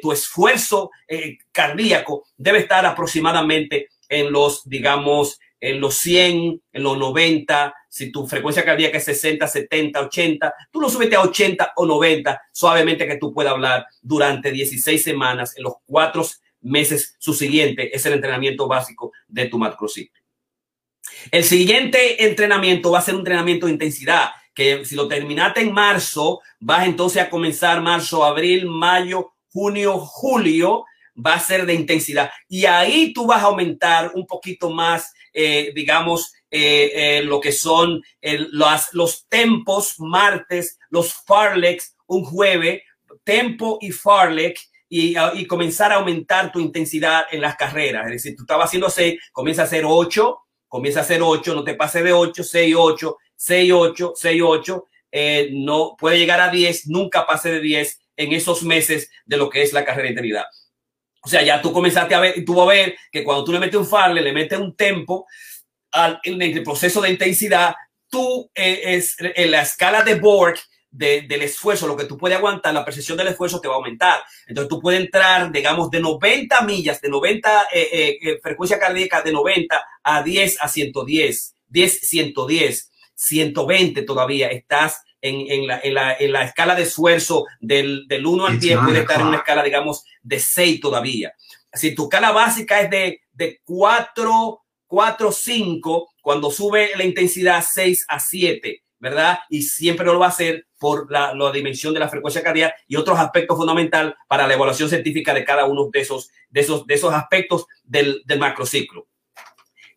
[0.00, 0.90] tu esfuerzo
[1.52, 8.26] cardíaco debe estar aproximadamente en los, digamos, en los 100, en los 90, si tu
[8.26, 13.16] frecuencia cardíaca es 60, 70, 80, tú lo subes a 80 o 90, suavemente que
[13.16, 16.26] tú puedas hablar durante 16 semanas, en los cuatro
[16.62, 20.20] meses subsiguientes, es el entrenamiento básico de tu macrociclo.
[21.30, 25.72] El siguiente entrenamiento va a ser un entrenamiento de intensidad, que si lo terminaste en
[25.72, 30.84] marzo, vas entonces a comenzar marzo, abril, mayo, junio, julio,
[31.14, 32.30] va a ser de intensidad.
[32.48, 37.52] Y ahí tú vas a aumentar un poquito más eh, digamos, eh, eh, lo que
[37.52, 42.82] son los, los tempos martes, los farlex un jueves,
[43.24, 48.04] tempo y farlex y, y, comenzar a aumentar tu intensidad en las carreras.
[48.06, 50.38] Es decir, tú estabas haciendo 6, comienza a hacer 8,
[50.68, 54.88] comienza a hacer 8, no te pases de 8, 6, 8, 6, 8, 6, 8.
[55.52, 59.62] no puede llegar a 10, nunca pase de 10 en esos meses de lo que
[59.62, 60.44] es la carrera de eternidad.
[61.24, 63.58] O sea, ya tú comenzaste a ver, tú vas a ver que cuando tú le
[63.58, 65.26] metes un farle, le metes un tempo
[65.90, 67.74] al, en el proceso de intensidad,
[68.08, 70.58] tú eh, es en la escala de Borg
[70.92, 73.76] de, del esfuerzo, lo que tú puedes aguantar, la percepción del esfuerzo te va a
[73.78, 74.20] aumentar.
[74.46, 79.22] Entonces tú puedes entrar, digamos, de 90 millas, de 90 eh, eh, eh, frecuencia cardíaca,
[79.22, 84.48] de 90 a 10 a 110, 10, 110, 120 todavía.
[84.48, 88.60] Estás en, en, la, en, la, en la, escala de esfuerzo del, del 1 al
[88.60, 91.32] 10 puede estar en una escala, digamos, de 6 todavía.
[91.72, 98.06] Si tu escala básica es de, de 4, 4, 5, cuando sube la intensidad 6
[98.08, 99.38] a 7, ¿verdad?
[99.48, 102.96] Y siempre lo va a hacer por la, la dimensión de la frecuencia cardíaca y
[102.96, 106.94] otros aspectos fundamentales para la evaluación científica de cada uno de esos, de esos, de
[106.94, 109.06] esos aspectos del, del macrociclo.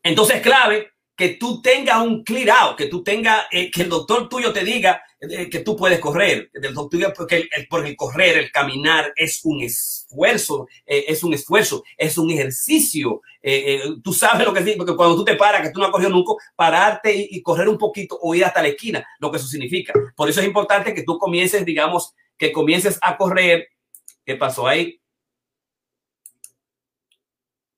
[0.02, 4.28] Entonces, clave que tú tengas un clear out, que tú tengas, eh, que el doctor
[4.28, 8.38] tuyo te diga eh, que tú puedes correr, el doctor, porque el, porque el correr,
[8.38, 13.22] el caminar es un esfuerzo, eh, es un esfuerzo, es un ejercicio.
[14.04, 16.10] tú sabes lo que es, porque cuando tú te paras, que tú no has corrido
[16.10, 19.48] nunca, pararte y, y, correr un poquito o ir hasta la esquina, lo que eso
[19.48, 19.94] significa.
[20.16, 23.70] Por eso es importante que tú comiences, digamos, que comiences a correr.
[24.26, 25.00] ¿Qué pasó ahí?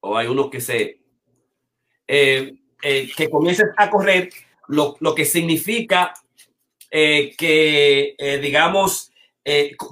[0.00, 1.00] O hay uno que se...
[2.06, 4.30] Eh, eh, que comiences a correr,
[4.68, 6.14] lo, lo que significa
[6.90, 9.12] eh, que, eh, digamos,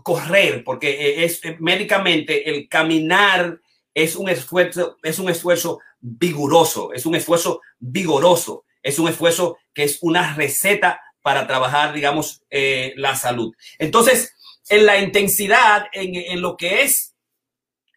[0.04, 3.58] correr, porque es médicamente el caminar
[3.94, 9.84] es un esfuerzo, es un esfuerzo vigoroso, es un esfuerzo vigoroso, es un esfuerzo que
[9.84, 13.54] es una receta para trabajar, digamos, la salud.
[13.78, 14.34] Entonces,
[14.68, 17.14] en la intensidad, en, en lo que es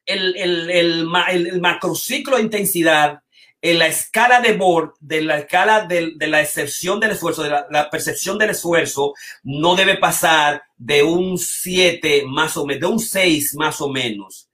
[0.06, 3.20] el, el, el, el macrociclo de intensidad,
[3.62, 7.90] en la escala de Bohr, de la escala de, la excepción del esfuerzo, de la,
[7.90, 13.56] percepción del esfuerzo, no debe pasar de un 7 más o menos, de un 6
[13.56, 14.50] más o menos.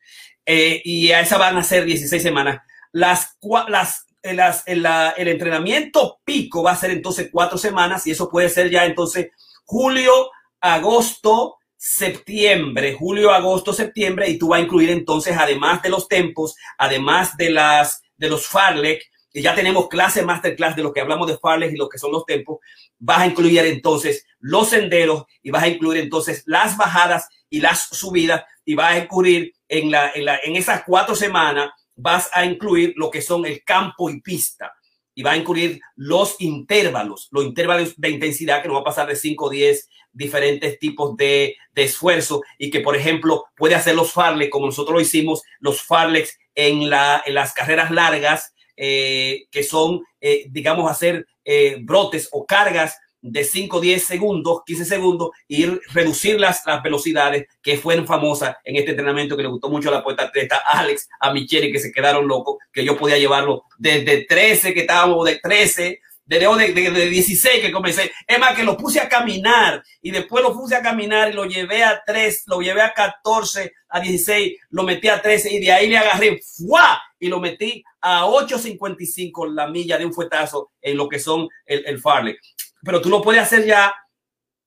[0.46, 2.62] Eh, y a esa van a ser 16 semanas.
[2.92, 3.38] Las,
[3.68, 8.50] las, las, la, el entrenamiento pico va a ser entonces cuatro semanas y eso puede
[8.50, 9.30] ser ya entonces
[9.66, 10.30] julio,
[10.62, 16.56] agosto, septiembre, julio, agosto, septiembre, y tú vas a incluir entonces, además de los tempos,
[16.78, 21.28] además de las de los Farlek, y ya tenemos clase masterclass de lo que hablamos
[21.28, 22.60] de Farlek y lo que son los tempos,
[22.98, 27.90] vas a incluir entonces los senderos y vas a incluir entonces las bajadas y las
[27.90, 32.46] subidas y vas a incluir en, la, en, la, en esas cuatro semanas, vas a
[32.46, 34.74] incluir lo que son el campo y pista
[35.14, 39.08] y va a incluir los intervalos, los intervalos de intensidad que nos va a pasar
[39.08, 43.96] de 5 o 10 diferentes tipos de, de, esfuerzo y que, por ejemplo, puede hacer
[43.96, 49.46] los farlex como nosotros lo hicimos, los farlex en, la, en las carreras largas, eh,
[49.52, 55.32] que son, eh, digamos, hacer eh, brotes o cargas de 5, 10 segundos, 15 segundos,
[55.48, 59.90] y reducir las, las velocidades que fueron famosas en este entrenamiento que le gustó mucho
[59.90, 63.64] a la poeta atleta Alex, a Michelle, que se quedaron locos, que yo podía llevarlo
[63.78, 68.12] desde 13, que estábamos de 13 de, de, de, 16 que comencé.
[68.28, 71.46] Es más, que lo puse a caminar y después lo puse a caminar y lo
[71.46, 75.72] llevé a 3, lo llevé a 14, a 16, lo metí a 13 y de
[75.72, 77.02] ahí le agarré ¡fua!
[77.20, 81.86] y lo metí a 8.55 la milla de un fuetazo en lo que son el,
[81.86, 82.36] el Farley.
[82.84, 83.94] Pero tú lo puedes hacer ya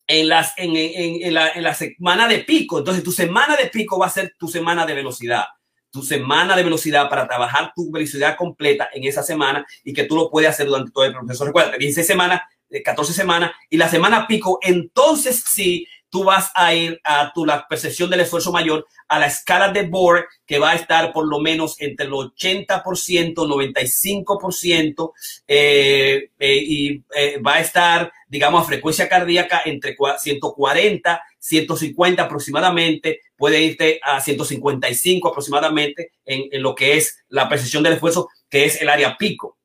[0.07, 2.79] en, las, en, en, en, la, en la semana de pico.
[2.79, 5.45] Entonces tu semana de pico va a ser tu semana de velocidad
[5.91, 10.17] tu semana de velocidad para trabajar tu velocidad completa en esa semana y que tú
[10.17, 11.45] lo puedes hacer durante todo el proceso.
[11.45, 12.43] Recuerda, 16 semanas,
[12.85, 17.67] 14 semanas y la semana pico, entonces sí tú vas a ir a tu la
[17.69, 21.41] percepción del esfuerzo mayor a la escala de Bohr que va a estar por lo
[21.41, 25.13] menos entre el 80%, 95%
[25.47, 33.21] eh, eh, y eh, va a estar, digamos, a frecuencia cardíaca entre 140, 150 aproximadamente,
[33.37, 38.65] puede irte a 155 aproximadamente en, en lo que es la percepción del esfuerzo, que
[38.65, 39.59] es el área pico.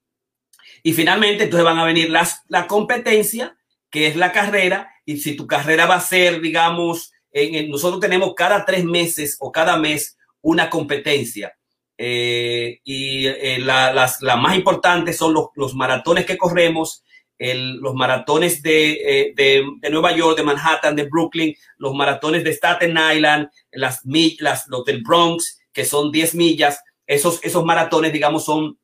[0.84, 3.56] Y finalmente, entonces van a venir las, la competencia,
[3.93, 8.34] que es la carrera, y si tu carrera va a ser, digamos, en, nosotros tenemos
[8.34, 11.53] cada tres meses o cada mes una competencia.
[11.95, 17.03] Eh, y eh, la, las, la más importantes son los, los, maratones que corremos,
[17.38, 22.49] los maratones de, eh, de, de, Nueva York, de Manhattan, de Brooklyn, los maratones de
[22.49, 24.01] Staten Island, las,
[24.39, 26.82] las, los del Bronx, que son 10 millas.
[27.06, 28.79] Esos, esos maratones, digamos, son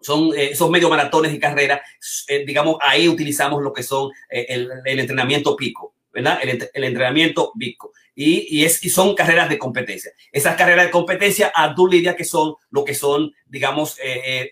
[0.00, 1.80] son eh, esos medio maratones y carreras,
[2.28, 6.38] eh, digamos, ahí utilizamos lo que son eh, el, entrenamiento pico, ¿verdad?
[6.42, 7.92] El, entrenamiento pico.
[8.14, 10.12] Y, y, es, y son carreras de competencia.
[10.32, 13.98] Esas carreras de competencia, a tú lidia que son lo que son, digamos,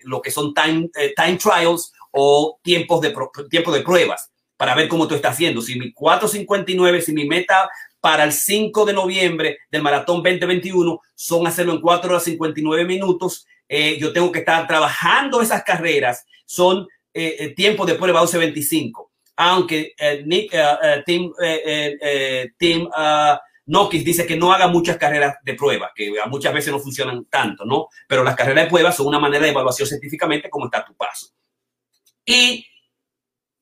[0.03, 3.13] lo que son time, time trials o tiempos de,
[3.49, 5.61] tiempo de pruebas para ver cómo tú estás haciendo.
[5.61, 11.47] Si mi 4.59, si mi meta para el 5 de noviembre del maratón 2021 son
[11.47, 16.87] hacerlo en 4 horas 59 minutos, eh, yo tengo que estar trabajando esas carreras, son
[17.13, 19.09] eh, eh tiempo de prueba 11.25.
[19.37, 20.55] Aunque eh, Nick,
[21.05, 21.31] Tim,
[22.57, 22.87] Tim
[23.65, 27.65] Nokis dice que no haga muchas carreras de prueba, que muchas veces no funcionan tanto,
[27.65, 27.87] ¿no?
[28.07, 31.33] Pero las carreras de prueba son una manera de evaluación científicamente como está tu paso.
[32.23, 32.65] Y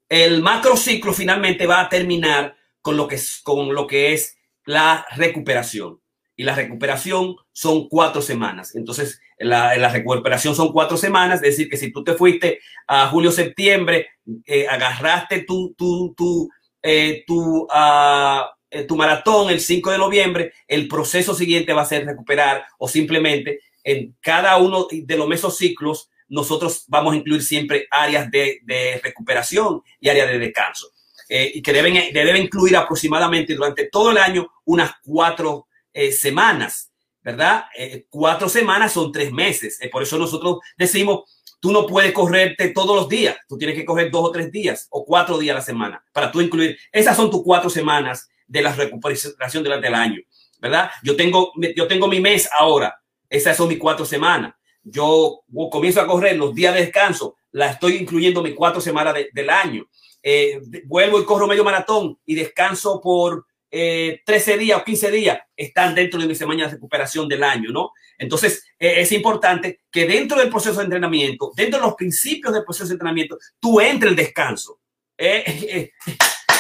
[0.09, 5.07] el macrociclo finalmente va a terminar con lo que es, con lo que es la
[5.15, 6.02] recuperación.
[6.35, 8.75] Y la recuperación son cuatro semanas.
[8.75, 13.07] Entonces, la, la, recuperación son cuatro semanas, es decir, que si tú te fuiste a
[13.07, 14.07] julio, septiembre,
[14.45, 16.49] eh, agarraste tu, tu, tu,
[16.81, 22.05] eh, tu, uh, tu maratón el 5 de noviembre, el proceso siguiente va a ser
[22.05, 28.31] recuperar o simplemente en cada uno de los mesociclos nosotros vamos a incluir siempre áreas
[28.31, 30.87] de, de recuperación y áreas de descanso.
[31.29, 36.91] Eh, y que deben, deben incluir aproximadamente durante todo el año unas cuatro eh, semanas,
[37.21, 37.65] ¿verdad?
[37.77, 39.79] Eh, cuatro semanas son tres meses.
[39.91, 41.23] por eso nosotros decimos,
[41.59, 44.87] tú no puedes correrte todos los días, tú tienes que coger dos o tres días
[44.89, 46.77] o cuatro días a la semana para tú incluir.
[46.91, 50.21] Esas son tus cuatro semanas de la recuperación durante el año,
[50.59, 50.91] ¿verdad?
[51.03, 54.53] Yo tengo, yo tengo mi mes ahora, esas son mis cuatro semanas.
[54.83, 59.49] Yo comienzo a correr los días de descanso, la estoy incluyendo mis cuatro semanas del
[59.49, 59.87] año.
[60.21, 65.39] Eh, vuelvo y corro medio maratón y descanso por eh, 13 días o 15 días,
[65.57, 67.91] están dentro de mi semana de recuperación del año, ¿no?
[68.19, 72.63] Entonces, eh, es importante que dentro del proceso de entrenamiento, dentro de los principios del
[72.63, 74.79] proceso de entrenamiento, tú entres el descanso.
[75.15, 75.91] Eh,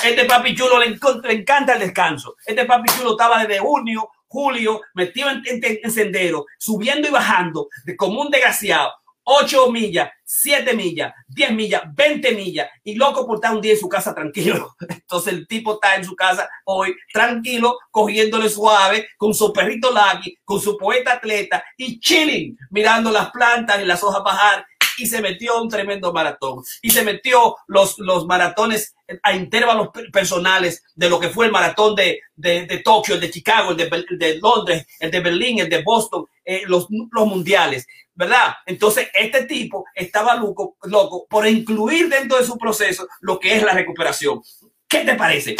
[0.05, 0.85] este papi chulo le,
[1.33, 2.35] encanta el descanso.
[2.45, 8.21] Este papi chulo estaba desde junio, julio, metido en, en sendero, subiendo y bajando, como
[8.21, 8.91] un desgraciado
[9.23, 13.79] 8 millas, 7 millas, 10 millas, 20 millas y loco por estar un día en
[13.79, 14.75] su casa tranquilo.
[14.89, 20.37] Entonces el tipo está en su casa hoy tranquilo, cogiéndole suave con su perrito Lucky,
[20.43, 24.65] con su poeta atleta y chilling, mirando las plantas y las hojas bajar
[24.97, 30.83] y se metió un tremendo maratón y se metió los, los maratones a intervalos personales
[30.95, 34.39] de lo que fue el maratón de, de, Tokio, el de Chicago, el de, de,
[34.39, 37.85] Londres, el de Berlín, el de Boston, eh, los, los mundiales.
[38.15, 38.53] ¿verdad?
[38.65, 43.63] Entonces, este tipo estaba loco, loco por incluir dentro de su proceso lo que es
[43.63, 44.41] la recuperación.
[44.87, 45.55] ¿Qué te parece?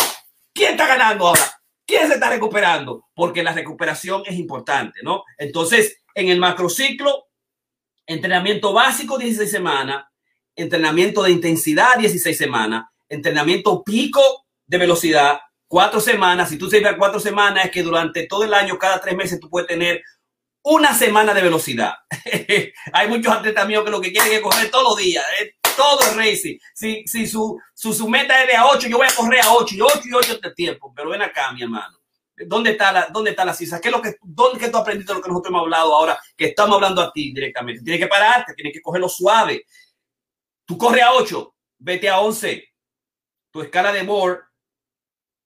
[0.54, 1.60] ¿Quién está ganando ahora?
[1.86, 3.08] ¿Quién se está recuperando?
[3.14, 5.24] Porque la recuperación es importante, ¿no?
[5.38, 7.26] Entonces, en el macrociclo,
[8.06, 10.06] entrenamiento básico 16 semanas,
[10.56, 15.40] entrenamiento de intensidad 16 semanas, entrenamiento pico de velocidad
[15.74, 16.50] cuatro semanas.
[16.50, 19.40] Si tú se a cuatro semanas, es que durante todo el año, cada tres meses,
[19.40, 20.04] tú puedes tener
[20.62, 21.96] una semana de velocidad.
[22.94, 26.00] Hay muchos atletas míos que lo que quieren es correr todos los días, eh, todo
[26.12, 26.58] el racing.
[26.76, 29.52] Si, si su, su, su, meta es de a 8, yo voy a correr a
[29.52, 30.94] 8 y 8 y 8 de tiempo.
[30.96, 31.98] Pero ven acá, mi hermano.
[32.48, 33.80] ¿Dónde está la, dónde está la cisa?
[33.80, 36.20] ¿Qué es lo que, dónde que tú aprendiste lo que nosotros hemos hablado ahora?
[36.36, 37.84] Que estamos hablando a ti directamente.
[37.84, 39.66] Tienes que pararte, tienes que cogerlo suave.
[40.66, 42.64] Tú corres a 8, vete a 11.
[43.52, 44.40] Tu escala de Moore,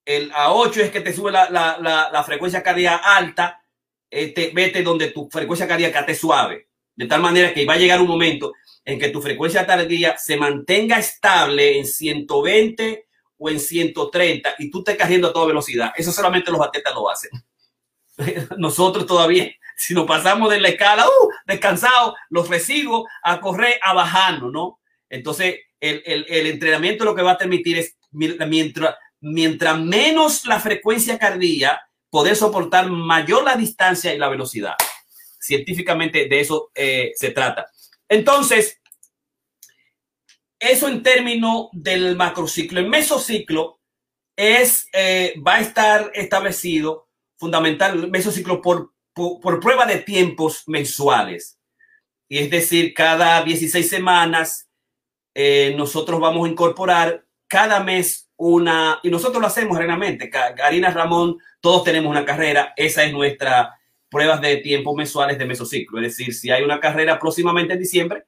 [0.06, 3.62] el a 8 es que te sube la, la, la, la frecuencia cardíaca alta
[4.10, 8.00] este, vete donde tu frecuencia cardíaca esté suave, de tal manera que va a llegar
[8.00, 8.54] un momento
[8.86, 13.07] en que tu frecuencia cardíaca se mantenga estable en 120
[13.38, 15.92] o en 130 y tú estés corriendo a toda velocidad.
[15.96, 17.32] Eso solamente los atletas lo hacen.
[18.58, 23.94] Nosotros todavía, si nos pasamos de la escala, uh, descansado, los recibo a correr, a
[23.94, 24.80] bajarnos, ¿no?
[25.10, 30.60] Entonces, el, el, el entrenamiento lo que va a permitir es, mientras, mientras menos la
[30.60, 34.76] frecuencia cardíaca, poder soportar mayor la distancia y la velocidad.
[35.40, 37.68] Científicamente de eso eh, se trata.
[38.10, 38.80] Entonces,
[40.60, 42.80] eso en términos del macrociclo.
[42.80, 43.80] El mesociclo
[44.36, 51.60] es, eh, va a estar establecido fundamental, mesociclo por, por, prueba de tiempos mensuales.
[52.30, 54.70] Y es decir, cada 16 semanas
[55.34, 60.30] eh, nosotros vamos a incorporar cada mes una, y nosotros lo hacemos realmente.
[60.30, 63.78] Karina Ramón todos tenemos una carrera, esa es nuestra
[64.10, 66.00] pruebas de tiempo mensuales de mesociclo.
[66.00, 68.24] Es decir, si hay una carrera próximamente en diciembre,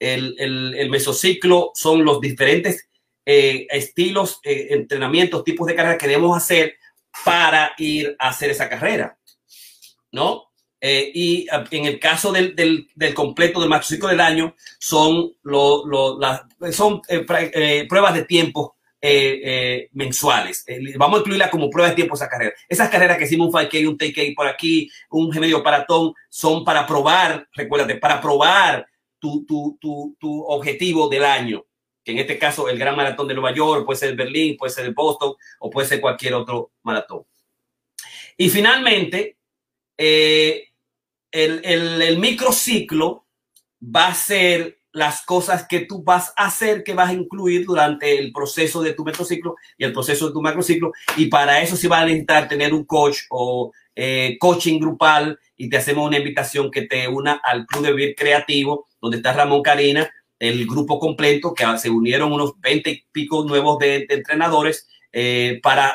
[0.00, 0.34] el,
[0.76, 2.88] el, mesociclo son los diferentes
[3.24, 6.74] eh, estilos, eh, entrenamientos, tipos de carrera que debemos hacer
[7.24, 9.18] para ir a hacer esa carrera,
[10.10, 10.50] ¿no?
[10.80, 16.18] Eh, y en el caso del, del, del, completo del mesociclo del año, son, lo,
[16.18, 16.42] las,
[16.74, 17.02] son
[17.86, 20.62] pruebas de tiempo eh, eh, mensuales.
[20.66, 22.52] Eh, vamos a incluirla como prueba de tiempo esa carrera.
[22.68, 26.86] Esas carreras que hicimos un 5K, un take por aquí, un medio paratón, son para
[26.86, 28.86] probar, recuérdate, para probar
[29.20, 31.64] tu, tu, tu, tu, objetivo del año.
[32.02, 34.92] Que en este caso el Gran Maratón de Nueva York, puede ser Berlín, puede ser
[34.92, 37.24] Boston o puede ser cualquier otro maratón.
[38.36, 39.36] Y finalmente,
[39.96, 40.64] el,
[41.30, 43.26] el, el microciclo
[43.82, 48.18] va a ser las cosas que tú vas a hacer, que vas a incluir durante
[48.18, 50.92] el proceso de tu metrociclo y el proceso de tu macrociclo.
[51.16, 55.68] Y para eso sí va a necesitar tener un coach o eh, coaching grupal y
[55.68, 59.62] te hacemos una invitación que te una al Club de Vivir Creativo, donde está Ramón
[59.62, 65.60] Karina, el grupo completo, que se unieron unos 20 y pico nuevos de, entrenadores eh,
[65.62, 65.94] para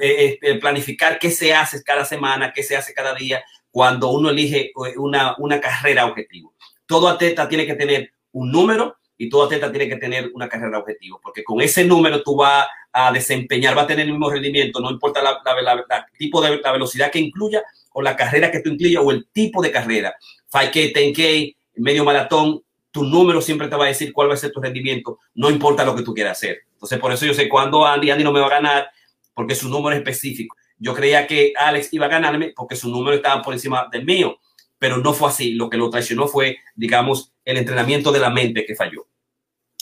[0.00, 4.72] eh, planificar qué se hace cada semana, qué se hace cada día, cuando uno elige
[4.96, 6.54] una, una carrera objetivo.
[6.86, 10.78] Todo atleta tiene que tener un número y todo atleta tiene que tener una carrera
[10.78, 14.80] objetivo, porque con ese número tú vas a desempeñar, va a tener el mismo rendimiento,
[14.80, 18.70] no importa la, la, tipo de la velocidad que incluya o la carrera que tú
[18.70, 20.14] incluyas o el tipo de carrera.
[20.52, 24.52] 5K, 10K, medio maratón, tu número siempre te va a decir cuál va a ser
[24.52, 26.62] tu rendimiento, no importa lo que tú quieras hacer.
[26.72, 28.90] Entonces, por eso yo sé cuándo Andy, Andy no me va a ganar,
[29.34, 30.56] porque su número es específico.
[30.78, 34.38] Yo creía que Alex iba a ganarme porque su número estaba por encima del mío,
[34.78, 35.54] pero no fue así.
[35.54, 39.08] Lo que lo traicionó fue, digamos, el entrenamiento de la mente que falló.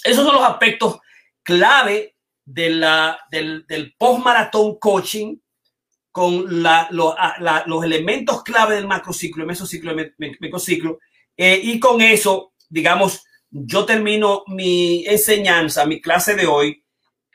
[0.02, 0.98] Esos son los aspectos
[1.42, 5.36] clave de la, del, del post-maratón coaching
[6.12, 10.98] con la, los elementos clave del macrociclo, mesociclo, microciclo.
[11.36, 16.84] Eh, y con eso, digamos, yo termino mi enseñanza, mi clase de hoy,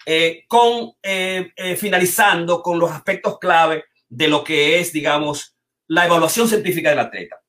[0.05, 5.55] eh, con eh, finalizando con los aspectos clave de lo que es, digamos,
[5.87, 7.41] la evaluación científica del atleta.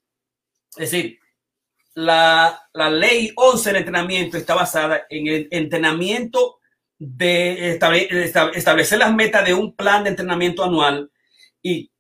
[0.76, 1.18] Es decir,
[1.94, 6.58] la, la ley 11 del entrenamiento está basada en el entrenamiento
[6.98, 11.10] de establecer las metas de un plan de entrenamiento anual
[11.60, 11.91] y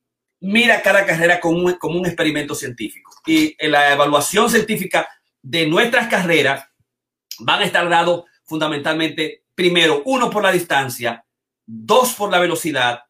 [0.42, 3.12] mira cada carrera como un, experimento científico.
[3.26, 5.08] Y en la evaluación científica
[5.40, 6.66] de nuestras carreras
[7.38, 11.24] van a estar dados fundamentalmente, primero, uno por la distancia,
[11.64, 13.00] dos por la velocidad,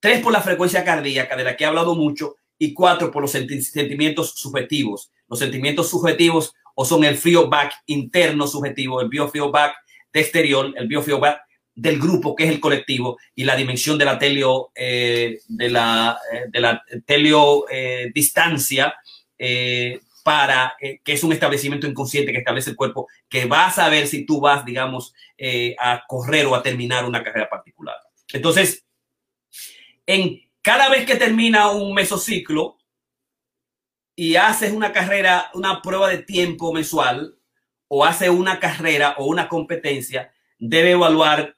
[0.00, 3.32] tres por la frecuencia cardíaca, de la que he hablado mucho, y cuatro por los
[3.32, 5.10] sentimientos subjetivos.
[5.28, 9.74] Los sentimientos subjetivos o son el feedback interno subjetivo, el biofeedback
[10.12, 11.40] de exterior, el biofeedback
[11.74, 16.18] del grupo, que es el colectivo, y la dimensión de la telio, eh, de la,
[16.32, 18.94] eh, de eh, distancia,
[20.22, 24.24] para que es un establecimiento inconsciente que establece el cuerpo, que va a saber si
[24.24, 25.12] tú vas, digamos,
[25.78, 27.96] a correr o a terminar una carrera particular.
[28.32, 28.86] Entonces,
[30.06, 32.78] en cada vez que termina un mesociclo
[34.16, 37.36] y haces una carrera, una prueba de tiempo mensual,
[37.88, 41.56] o hace una carrera o una competencia, debe evaluar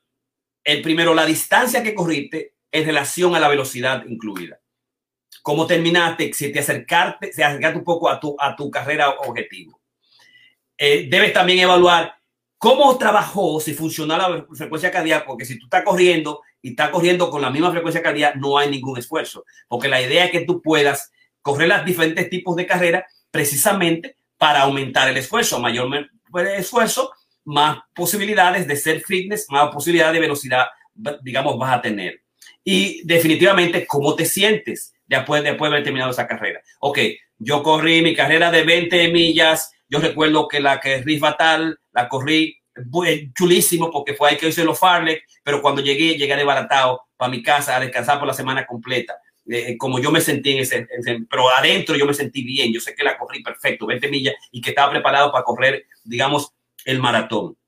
[0.66, 4.58] el primero, la distancia que corriste en relación a la velocidad incluida.
[5.40, 9.80] Cómo terminaste, si te acercaste, si acercaste un poco a tu, a tu carrera objetivo.
[10.76, 12.16] Eh, debes también evaluar
[12.58, 17.30] cómo trabajó, si funcionó la frecuencia cardíaca, porque si tú estás corriendo y estás corriendo
[17.30, 20.60] con la misma frecuencia cardíaca, no hay ningún esfuerzo, porque la idea es que tú
[20.60, 21.12] puedas
[21.42, 26.10] correr los diferentes tipos de carreras precisamente para aumentar el esfuerzo, mayor
[26.56, 27.12] esfuerzo,
[27.46, 30.66] más posibilidades de ser fitness, más posibilidades de velocidad,
[31.22, 32.22] digamos, vas a tener.
[32.62, 36.60] Y definitivamente, ¿cómo te sientes después, después de haber terminado esa carrera?
[36.80, 36.98] Ok,
[37.38, 39.72] yo corrí mi carrera de 20 millas.
[39.88, 42.58] Yo recuerdo que la que Riff Fatal la corrí
[43.34, 47.42] chulísimo porque fue ahí que hice los Farlek, pero cuando llegué, llegué desbaratado para mi
[47.42, 49.18] casa a descansar por la semana completa.
[49.48, 50.88] Eh, como yo me sentí en ese,
[51.30, 54.60] pero adentro yo me sentí bien, yo sé que la corrí perfecto, 20 millas y
[54.60, 56.52] que estaba preparado para correr, digamos,
[56.86, 57.58] el maratón.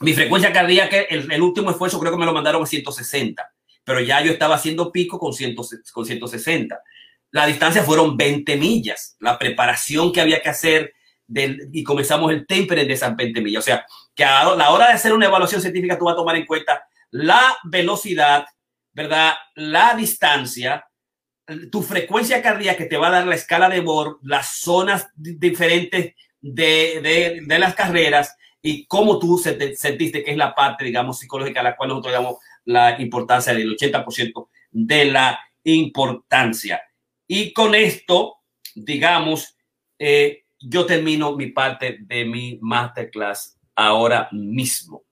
[0.00, 3.48] Mi frecuencia cardíaca, el, el, último esfuerzo creo que me lo mandaron a 160,
[3.84, 5.54] pero ya yo estaba haciendo pico con, 100,
[5.92, 6.80] con 160.
[7.30, 10.94] La distancia fueron 20 millas, la preparación que había que hacer
[11.26, 13.62] del, y comenzamos el temper de esas 20 millas.
[13.62, 16.36] O sea, que a la hora de hacer una evaluación científica tú vas a tomar
[16.36, 18.46] en cuenta la velocidad,
[18.92, 19.34] ¿verdad?
[19.54, 20.86] La distancia,
[21.70, 26.14] tu frecuencia cardíaca que te va a dar la escala de Bohr, las zonas diferentes
[26.40, 28.36] de, de, de las carreras,
[28.66, 32.36] y cómo tú sentiste que es la parte, digamos, psicológica a la cual nosotros damos
[32.64, 36.80] la importancia del 80% de la importancia.
[37.28, 38.36] Y con esto,
[38.74, 39.58] digamos,
[39.98, 45.03] eh, yo termino mi parte de mi masterclass ahora mismo.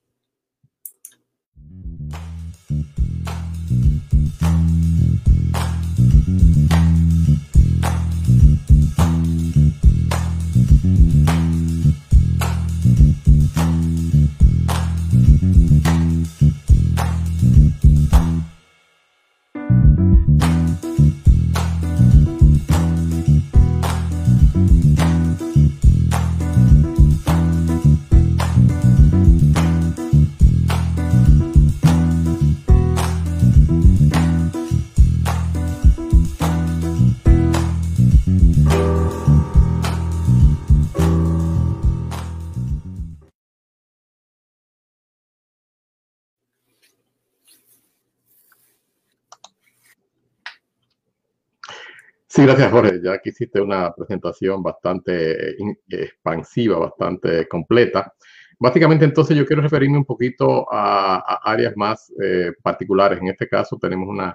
[52.34, 52.98] Sí, gracias Jorge.
[53.04, 58.14] Ya que hiciste una presentación bastante eh, expansiva, bastante completa.
[58.58, 63.20] Básicamente entonces yo quiero referirme un poquito a, áreas más eh, particulares.
[63.20, 64.34] En este caso tenemos una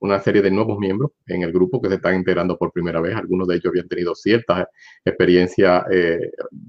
[0.00, 3.14] una serie de nuevos miembros en el grupo que se están integrando por primera vez.
[3.14, 4.68] Algunos de ellos habían tenido cierta
[5.04, 6.18] experiencia, eh,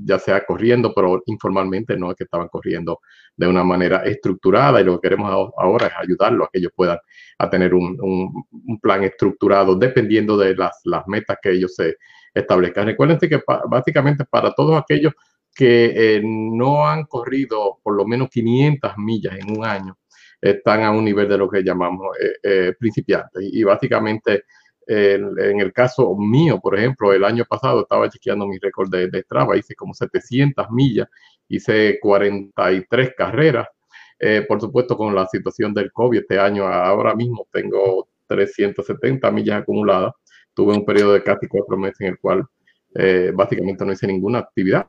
[0.04, 3.02] ya sea corriendo, pero informalmente no es que estaban corriendo
[3.36, 6.98] de una manera estructurada y lo que queremos ahora es ayudarlos a que ellos puedan
[7.40, 11.98] a tener un, un, plan estructurado dependiendo de las, las, metas que ellos se
[12.34, 12.86] establezcan.
[12.86, 15.14] Recuerden que básicamente para todos aquellos
[15.54, 19.98] que no han corrido por lo menos 500 millas en un año
[20.42, 22.16] están a un nivel de lo que llamamos
[22.80, 23.44] principiantes.
[23.52, 24.44] Y, básicamente,
[24.88, 29.26] en el caso mío, por ejemplo, el año pasado estaba chequeando mi récord de, de
[29.58, 31.08] hice como 700 millas,
[31.50, 33.68] hice 43 carreras.
[34.20, 39.62] Eh, por supuesto, con la situación del COVID este año, ahora mismo tengo 370 millas
[39.62, 40.14] acumuladas.
[40.54, 42.46] Tuve un periodo de casi cuatro meses en el cual
[42.96, 44.88] eh, básicamente no hice ninguna actividad.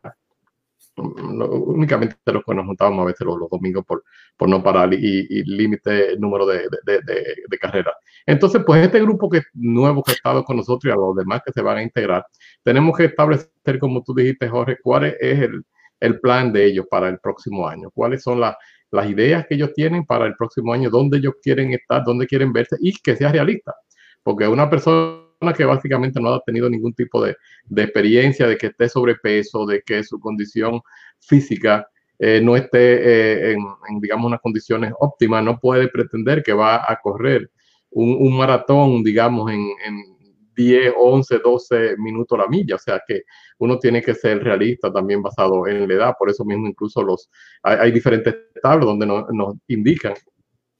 [0.98, 4.04] Mm, únicamente los que nos juntábamos a veces los, domingos por,
[4.36, 7.94] por, no parar y, límite número de, de, carreras.
[8.26, 11.42] Entonces, pues este grupo que nuevo que ha estado con nosotros y a los demás
[11.44, 12.26] que se van a integrar,
[12.62, 15.64] tenemos que establecer, como tú dijiste, Jorge, cuál es el,
[16.00, 18.56] el plan de ellos para el próximo año, cuáles son las,
[18.90, 22.52] las ideas que ellos tienen para el próximo año, dónde ellos quieren estar, dónde quieren
[22.52, 23.74] verse y que sea realista.
[24.22, 27.36] Porque una persona que básicamente no ha tenido ningún tipo de,
[27.76, 30.80] experiencia de que esté sobrepeso, de que su condición
[31.20, 36.90] física eh, no esté eh, en, digamos, unas condiciones óptimas, no puede pretender que va
[36.90, 37.50] a correr
[37.90, 40.18] un, maratón, digamos, en, en
[40.58, 42.74] 10, 11, 12 minutos la milla.
[42.74, 43.22] O sea que
[43.58, 46.14] uno tiene que ser realista también basado en la edad.
[46.18, 47.30] Por eso mismo incluso los,
[47.62, 50.14] hay, diferentes tablas donde nos, indican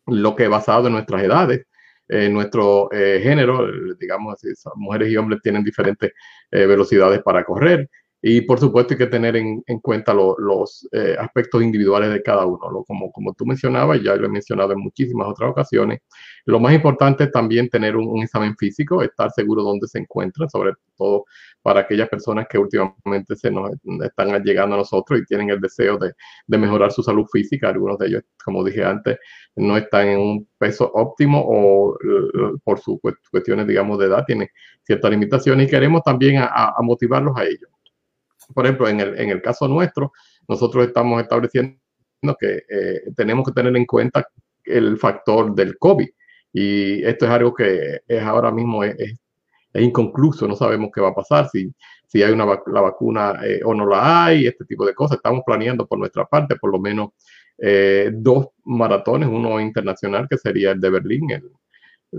[0.06, 1.64] lo que basado en nuestras edades.
[2.08, 3.66] En nuestro eh, género,
[3.98, 4.40] digamos,
[4.76, 6.12] mujeres y hombres tienen diferentes
[6.50, 7.88] eh, velocidades para correr.
[8.20, 12.46] Y por supuesto hay que tener en, en cuenta los eh, aspectos individuales de cada
[12.46, 12.84] uno.
[12.84, 16.00] como, como tú mencionabas, ya lo he mencionado en muchísimas otras ocasiones,
[16.44, 20.72] lo más importante es también tener un, examen físico, estar seguro dónde se encuentra, sobre
[20.96, 21.26] todo
[21.68, 25.98] para aquellas personas que últimamente se nos están llegando a nosotros y tienen el deseo
[25.98, 26.14] de,
[26.58, 27.68] mejorar su salud física.
[27.68, 29.18] Algunos de ellos, como dije antes,
[29.56, 31.98] no están en un peso óptimo o
[32.64, 32.98] por sus
[33.30, 34.48] cuestiones, digamos, de edad, tienen
[34.82, 37.68] ciertas limitaciones y queremos también a motivarlos a ellos
[38.54, 40.12] por ejemplo, en el, en el caso nuestro,
[40.48, 41.78] nosotros estamos estableciendo
[42.38, 44.26] que eh, tenemos que tener en cuenta
[44.64, 46.08] el factor del COVID.
[46.52, 48.96] Y esto es algo que es ahora mismo es,
[49.74, 51.72] inconcluso, no sabemos qué va a pasar, si,
[52.06, 55.16] si hay una la vacuna eh, o no la hay, este tipo de cosas.
[55.16, 57.10] Estamos planeando por nuestra parte por lo menos
[57.58, 61.42] eh, dos maratones, uno internacional que sería el de Berlín en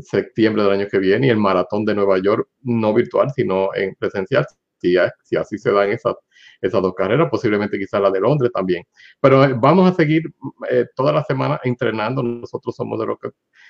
[0.01, 3.95] septiembre del año que viene y el maratón de Nueva York, no virtual, sino en
[3.95, 4.45] presencial,
[4.77, 6.15] si, si así se dan esas,
[6.61, 8.83] esas dos carreras, posiblemente quizás la de Londres también.
[9.19, 10.23] Pero eh, vamos a seguir
[10.69, 12.21] eh, toda la semana entrenando.
[12.21, 13.29] Nosotros somos de los que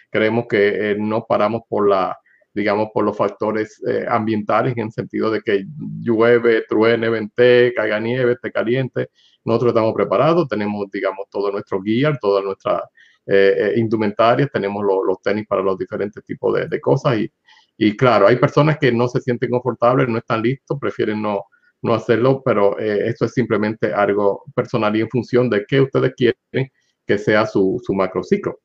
[0.10, 2.18] creemos que no paramos por la
[2.60, 5.66] digamos, por los factores eh, ambientales, en el sentido de que
[6.02, 9.10] llueve, truene, vente, caiga nieve, esté caliente.
[9.46, 12.84] Nosotros estamos preparados, tenemos, digamos, todo nuestro guía, toda nuestra
[13.26, 17.32] eh, indumentaria, tenemos lo, los tenis para los diferentes tipos de, de cosas y,
[17.78, 21.46] y claro, hay personas que no se sienten confortables, no están listos, prefieren no,
[21.82, 26.14] no hacerlo, pero eh, esto es simplemente algo personal y en función de qué ustedes
[26.16, 26.72] quieren
[27.08, 28.60] que sea su, su macrociclo.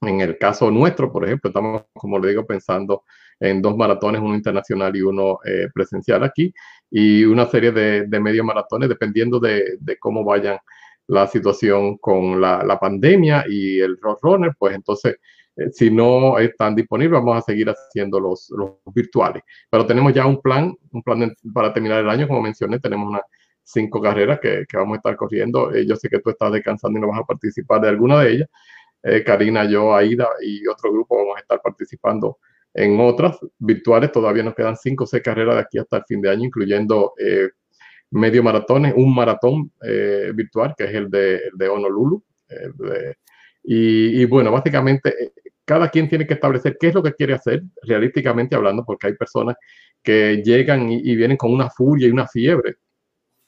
[0.00, 3.04] En el caso nuestro, por ejemplo, estamos, como le digo, pensando
[3.40, 6.52] en dos maratones, uno internacional y uno eh, presencial aquí,
[6.90, 10.58] y una serie de, de medio maratones, dependiendo de, de, cómo vayan
[11.06, 15.16] la situación con la, la pandemia y el Roadrunner, pues entonces
[15.56, 19.42] eh, si no están disponibles, vamos a seguir haciendo los, los virtuales.
[19.70, 23.22] Pero tenemos ya un plan, un plan para terminar el año, como mencioné, tenemos unas
[23.62, 25.72] cinco carreras que, que, vamos a estar corriendo.
[25.74, 28.32] Eh, yo sé que tú estás descansando y no vas a participar de alguna de
[28.32, 28.48] ellas.
[29.06, 32.38] Eh, Karina, yo, Aida y otro grupo vamos a estar participando
[32.72, 34.10] en otras virtuales.
[34.10, 37.12] Todavía nos quedan cinco o seis carreras de aquí hasta el fin de año, incluyendo
[37.18, 37.50] eh,
[38.10, 42.24] medio maratones, un maratón eh, virtual, que es el de, el de Honolulu.
[43.62, 45.32] Y, bueno, básicamente
[45.64, 49.14] cada quien tiene que establecer qué es lo que quiere hacer, realísticamente hablando, porque hay
[49.14, 49.56] personas
[50.02, 52.76] que llegan y vienen con una furia y una fiebre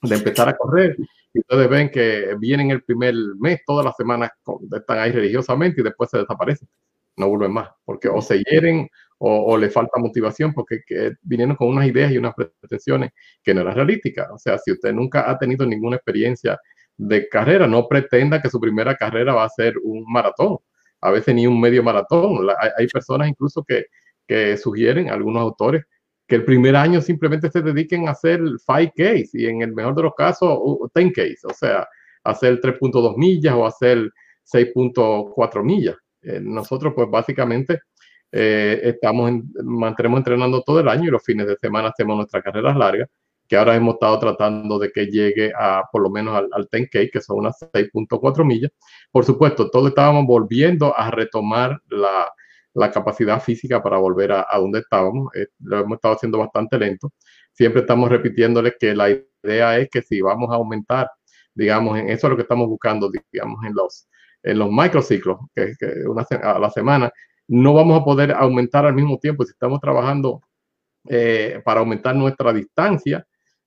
[0.03, 0.97] de empezar a correr.
[1.39, 4.30] Ustedes ven que vienen el primer mes, todas las semanas
[4.72, 6.68] están ahí religiosamente y después se desaparecen.
[7.16, 11.57] No vuelven más, porque o se hieren o, o le falta motivación porque que vinieron
[11.57, 13.12] con unas ideas y unas pretensiones
[13.43, 14.28] que no eran realísticas.
[14.30, 16.59] O sea, si usted nunca ha tenido ninguna experiencia
[16.97, 20.59] de carrera, no pretenda que su primera carrera va a ser un maratón
[21.01, 22.49] a veces ni un medio maratón.
[22.61, 23.87] hay, hay, personas incluso que,
[24.26, 25.84] que, sugieren, algunos autores,
[26.27, 30.03] que el primer año simplemente se dediquen a hacer 5K y en el mejor de
[30.03, 30.59] los casos
[30.95, 31.87] 10K, o sea,
[32.24, 34.11] hacer 3.2 millas o hacer
[34.53, 35.97] 6.4 millas.
[36.22, 37.81] Eh, nosotros pues básicamente
[38.33, 42.43] eh, estamos en, mantenemos entrenando todo el año y los fines de semana hacemos nuestras
[42.43, 43.09] carreras largas
[43.49, 47.11] que ahora hemos estado tratando de que llegue a por lo menos al, al 10K,
[47.12, 48.72] que son unas 6.4 millas.
[49.12, 52.29] Por supuesto, todos estábamos volviendo a retomar la,
[52.77, 55.35] la capacidad física para volver a, donde estábamos.
[55.35, 57.12] Eh, lo hemos estado haciendo bastante lento.
[57.53, 61.11] Siempre estamos repitiéndoles que la idea es que si vamos a aumentar,
[61.55, 64.09] digamos, en eso es lo que estamos buscando, digamos, en los,
[64.43, 67.11] en los microciclos, que, que una a la semana,
[67.49, 69.45] no vamos a poder aumentar al mismo tiempo.
[69.45, 70.43] Si estamos trabajando
[71.09, 73.27] eh, para aumentar nuestra distancia,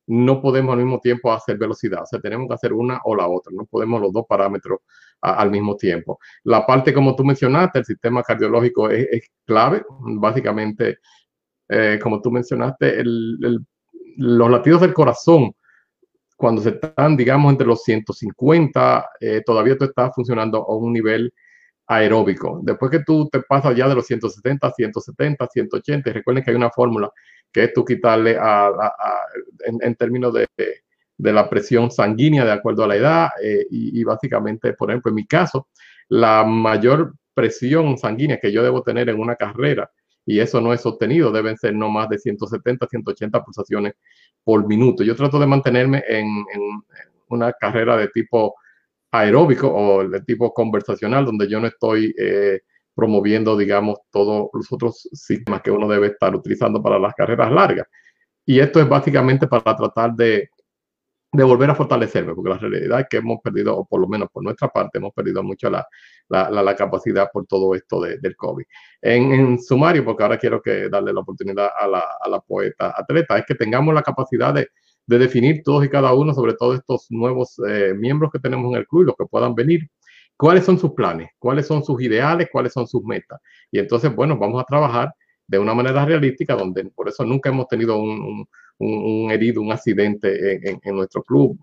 [0.10, 2.02] no podemos al mismo tiempo hacer velocidad.
[2.02, 3.54] O sea, tenemos que hacer una o la otra.
[3.56, 4.80] No podemos los dos parámetros
[5.22, 6.20] al mismo tiempo.
[6.46, 9.84] La parte, como tú mencionaste, el sistema cardiológico es, clave.
[10.00, 10.98] Básicamente,
[11.68, 15.54] eh, como tú mencionaste, los latidos del corazón,
[16.36, 21.32] cuando se están, digamos, entre los 150, eh, todavía tú estás funcionando a un nivel
[21.86, 22.62] aeróbico.
[22.64, 26.72] Después que tú te pasas ya de los 170, 170, 180, recuerden que hay una
[26.72, 27.12] fórmula
[27.52, 28.72] que es tú quitarle a,
[29.66, 30.48] en, términos de,
[31.18, 35.16] de, la presión sanguínea de acuerdo a la edad eh, y, básicamente, por ejemplo, en
[35.16, 35.68] mi caso,
[36.08, 39.90] la mayor presión sanguínea que yo debo tener en una carrera
[40.26, 43.94] y eso no es sostenido, deben ser no más de 170, 180 pulsaciones
[44.44, 45.04] por minuto.
[45.04, 46.62] Yo trato de mantenerme en, en
[47.30, 48.56] una carrera de tipo
[49.12, 52.62] aeróbico o de tipo conversacional, donde yo no estoy eh,
[53.00, 57.88] promoviendo, digamos, todos los otros sistemas que uno debe estar utilizando para las carreras largas.
[58.46, 60.50] Y esto es básicamente para tratar de,
[61.32, 64.28] de volver a fortalecerme, porque la realidad es que hemos perdido, o por lo menos
[64.34, 65.88] por nuestra parte, hemos perdido mucho la,
[66.28, 68.66] la, la, capacidad por todo esto de, del COVID.
[69.02, 72.94] En, en, sumario, porque ahora quiero que darle la oportunidad a la, a la poeta
[72.98, 74.68] atleta, es que tengamos la capacidad de,
[75.06, 78.80] de definir todos y cada uno, sobre todo estos nuevos eh, miembros que tenemos en
[78.80, 79.90] el club, los que puedan venir,
[80.40, 83.42] cuáles son sus planes, cuáles son sus ideales, cuáles son sus metas.
[83.70, 85.14] Y entonces, bueno, vamos a trabajar
[85.46, 90.62] de una manera realística, donde por eso nunca hemos tenido un, un, herido, un accidente
[90.82, 91.60] en, nuestro club,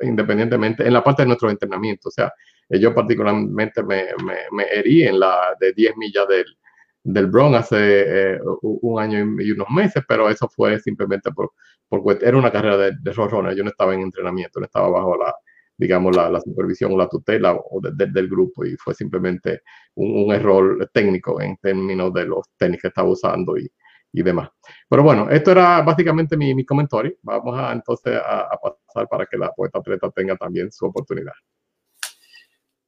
[0.00, 2.08] independientemente, en la parte de nuestro entrenamiento.
[2.08, 2.32] O sea,
[2.70, 6.58] yo particularmente me, me, me herí en la de 10 millas del,
[7.04, 11.52] del Bronx hace eh, un año y unos meses, pero eso fue simplemente por,
[11.88, 15.32] por era una carrera de, de Yo no estaba en entrenamiento, no estaba bajo la,
[15.76, 19.62] digamos, la, supervisión o la tutela o del grupo y fue simplemente
[19.94, 23.70] un, error técnico en términos de los tenis que estaba usando y,
[24.12, 24.48] y demás.
[24.88, 27.14] Pero bueno, esto era básicamente mi, mi comentario.
[27.22, 31.34] Vamos a entonces a, pasar para que la poeta atleta tenga también su oportunidad.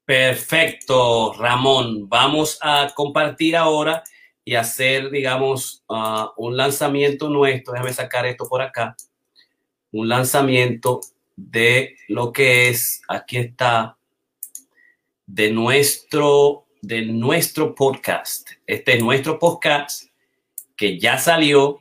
[0.05, 2.09] Perfecto, Ramón.
[2.09, 4.03] Vamos a compartir ahora
[4.43, 7.75] y hacer, digamos, uh, un lanzamiento nuestro.
[7.75, 8.97] Déjame sacar esto por acá.
[9.93, 11.01] Un lanzamiento
[11.39, 13.97] de lo que es, aquí está,
[15.25, 18.51] de nuestro, de nuestro podcast.
[18.67, 20.11] Este es nuestro podcast
[20.77, 21.79] que ya salió.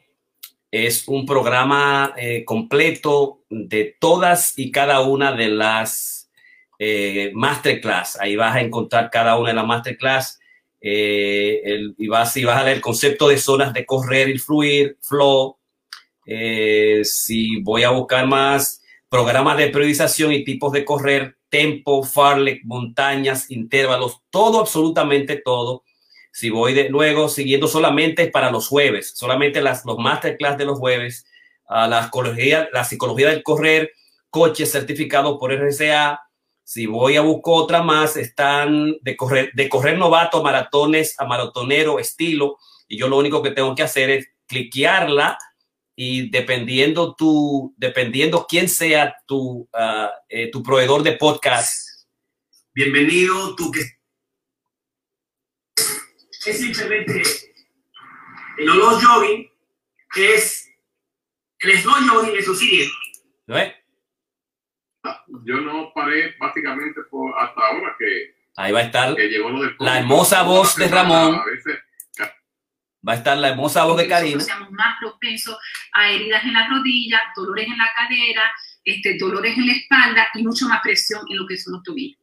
[0.69, 6.29] Es un programa eh, completo de todas y cada una de las
[6.77, 8.19] eh, masterclass.
[8.19, 10.39] Ahí vas a encontrar cada una de las masterclass
[10.79, 14.97] eh, y, vas, y vas a leer el concepto de zonas de correr y fluir,
[15.01, 15.57] flow.
[16.27, 22.61] Eh, si voy a buscar más programas de periodización y tipos de correr, tempo, farlek,
[22.65, 25.83] montañas, intervalos, todo, absolutamente todo.
[26.31, 30.77] Si voy de luego siguiendo solamente para los jueves, solamente las, los masterclass de los
[30.77, 31.25] jueves,
[31.67, 33.91] a la psicología, la psicología del correr,
[34.29, 36.21] coches certificados por RCA,
[36.63, 41.97] si voy a buscar otra más, están de correr, de correr novato, maratones a maratonero,
[41.97, 42.57] estilo.
[42.89, 45.37] Y yo lo único que tengo que hacer es cliquearla
[45.99, 52.05] y dependiendo tu, dependiendo quién sea tu, uh, eh, tu proveedor de podcast.
[52.71, 53.81] Bienvenido, tú que
[56.45, 57.23] es simplemente
[58.59, 59.49] el olor jogging,
[60.13, 60.71] que es
[61.59, 62.87] el slow jogging, eso sí.
[63.47, 63.73] ¿No es?
[65.45, 69.15] yo no paré básicamente por hasta ahora que ahí va a estar
[69.79, 71.41] la hermosa voz de Ramón.
[73.07, 74.41] Va a estar la hermosa voz de Karina.
[74.41, 75.57] Seamos más propensos
[75.93, 78.51] a heridas en las rodillas, dolores en la cadera,
[78.83, 82.19] este, dolores en la espalda y mucho más presión en lo que son los tobillos.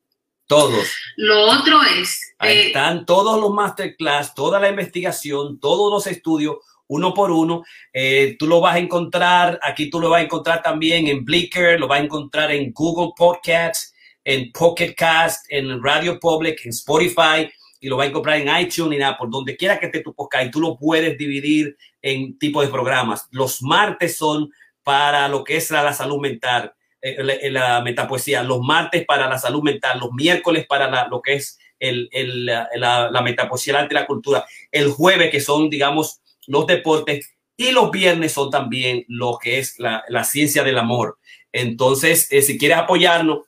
[0.47, 0.95] Todos.
[1.17, 2.35] Lo otro es.
[2.39, 6.57] Ahí eh, están todos los masterclass, toda la investigación, todos los estudios
[6.87, 7.65] uno por uno.
[7.93, 11.81] Eh, tú lo vas a encontrar, aquí tú lo vas a encontrar también en Blicker,
[11.81, 17.51] lo vas a encontrar en Google Podcasts, en Pocket Cast, en Radio Public, en Spotify,
[17.85, 20.51] y lo vas a encontrar en iTunes y por donde quiera que esté tu y
[20.51, 23.29] tú lo puedes dividir en tipos de programas.
[23.31, 24.51] Los martes son
[24.83, 26.73] para lo que es la, salud mental,
[27.03, 31.59] eh, la, metapoesía, los martes para la salud mental, los miércoles para lo que es
[31.79, 32.09] el,
[32.47, 32.71] la,
[33.11, 38.33] la, metapoesía, arte la cultura, el jueves que son, digamos, los deportes y los viernes
[38.33, 41.19] son también lo que es la, la ciencia del amor.
[41.53, 43.41] Entonces, eh, si quieres apoyarnos,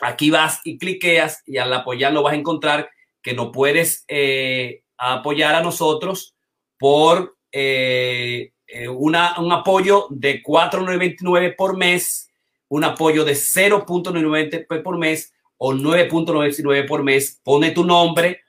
[0.00, 2.90] aquí vas y cliqueas y al apoyarnos vas a encontrar
[3.22, 6.34] que nos puedes eh, apoyar a nosotros
[6.78, 12.30] por eh, eh, una, un apoyo de 4.99 por mes,
[12.68, 17.40] un apoyo de 0.99 por mes o 9.99 por mes.
[17.42, 18.40] Pone tu nombre,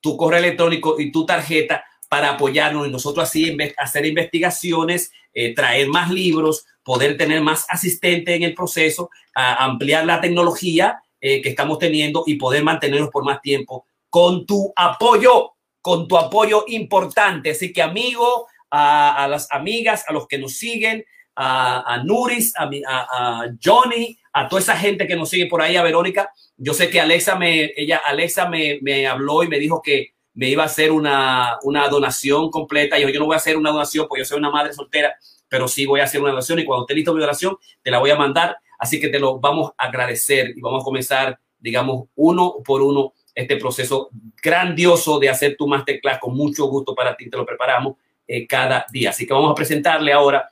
[0.00, 5.10] tu correo electrónico y tu tarjeta para apoyarnos y nosotros así hacer investigaciones,
[5.56, 11.80] traer más libros, poder tener más asistentes en el proceso, ampliar la tecnología que estamos
[11.80, 17.50] teniendo y poder mantenernos por más tiempo con tu apoyo con tu apoyo importante.
[17.50, 21.04] Así que amigo, a, las amigas, a los que nos siguen,
[21.34, 26.30] a, Nuris, a, Johnny, a toda esa gente que nos sigue por ahí, a Verónica.
[26.56, 30.48] Yo sé que Alexa me, ella, Alexa me, me habló y me dijo que me
[30.48, 32.96] iba a hacer una, una donación completa.
[33.00, 35.12] Yo, yo no voy a hacer una donación porque yo soy una madre soltera,
[35.48, 37.98] pero sí voy a hacer una donación y cuando esté listo mi donación, te la
[37.98, 38.58] voy a mandar.
[38.78, 43.12] Así que te lo vamos a agradecer y vamos a comenzar, digamos, uno por uno
[43.34, 44.10] este proceso
[44.42, 47.28] grandioso de hacer tu masterclass con mucho gusto para ti.
[47.28, 49.10] Te lo preparamos eh, cada día.
[49.10, 50.48] Así que vamos a presentarle ahora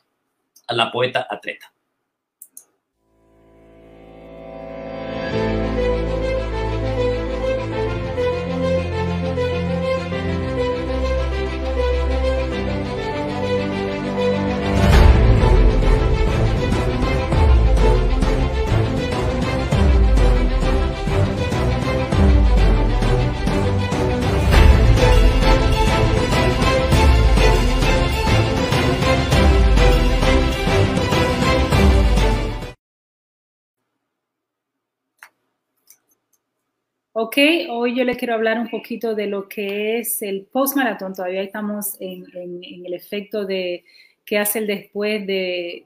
[0.67, 1.73] a la poeta atleta.
[37.15, 37.37] Ok,
[37.69, 41.13] hoy yo le quiero hablar un poquito de lo que es el post-maratón.
[41.13, 43.85] Todavía estamos en, el efecto de
[44.25, 45.85] qué hace el después de,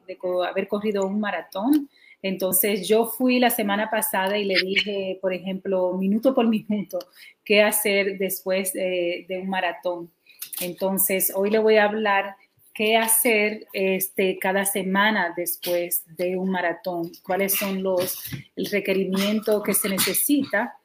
[0.49, 1.91] haber corrido un maratón.
[2.23, 7.01] Entonces, yo fui la semana pasada y le dije, por ejemplo, minuto por minuto,
[7.45, 10.13] qué hacer después de, un maratón.
[10.61, 12.37] Entonces, hoy le voy a hablar
[12.73, 19.75] qué hacer este, cada semana después de un maratón, cuáles son los el requerimiento que
[19.75, 20.79] se necesita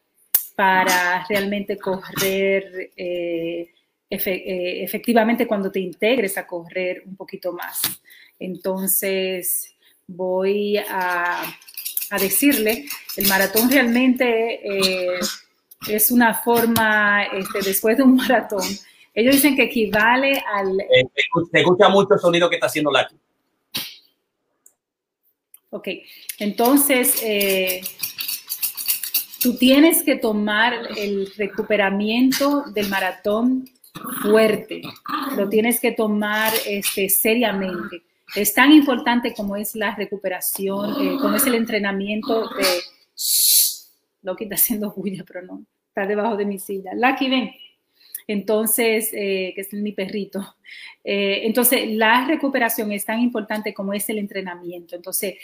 [0.55, 3.69] para realmente correr eh,
[4.13, 7.81] eh, efectivamente cuando te integres a correr un poquito más.
[8.37, 9.73] Entonces,
[10.05, 11.43] voy a,
[12.19, 12.85] decirle,
[13.15, 15.19] el maratón realmente eh,
[15.87, 18.65] es una forma, este, después de un maratón,
[19.13, 20.77] ellos dicen que equivale al...
[21.51, 23.09] te escucha mucho el sonido que está haciendo la.
[25.69, 25.87] Ok,
[26.39, 27.23] entonces
[29.41, 33.67] tú tienes que tomar el recuperamiento del maratón
[34.21, 34.81] fuerte,
[35.35, 38.03] lo tienes que tomar este, seriamente.
[38.35, 42.65] Es tan importante como es la recuperación, eh, como es el entrenamiento de...
[44.23, 46.91] Lo que está haciendo bulla, pero no, está debajo de mi silla.
[46.93, 47.51] Lucky, ven.
[48.27, 50.57] Entonces, eh, que es mi perrito.
[51.03, 54.95] Eh, entonces, la recuperación es tan importante como es el entrenamiento.
[54.95, 55.35] Entonces,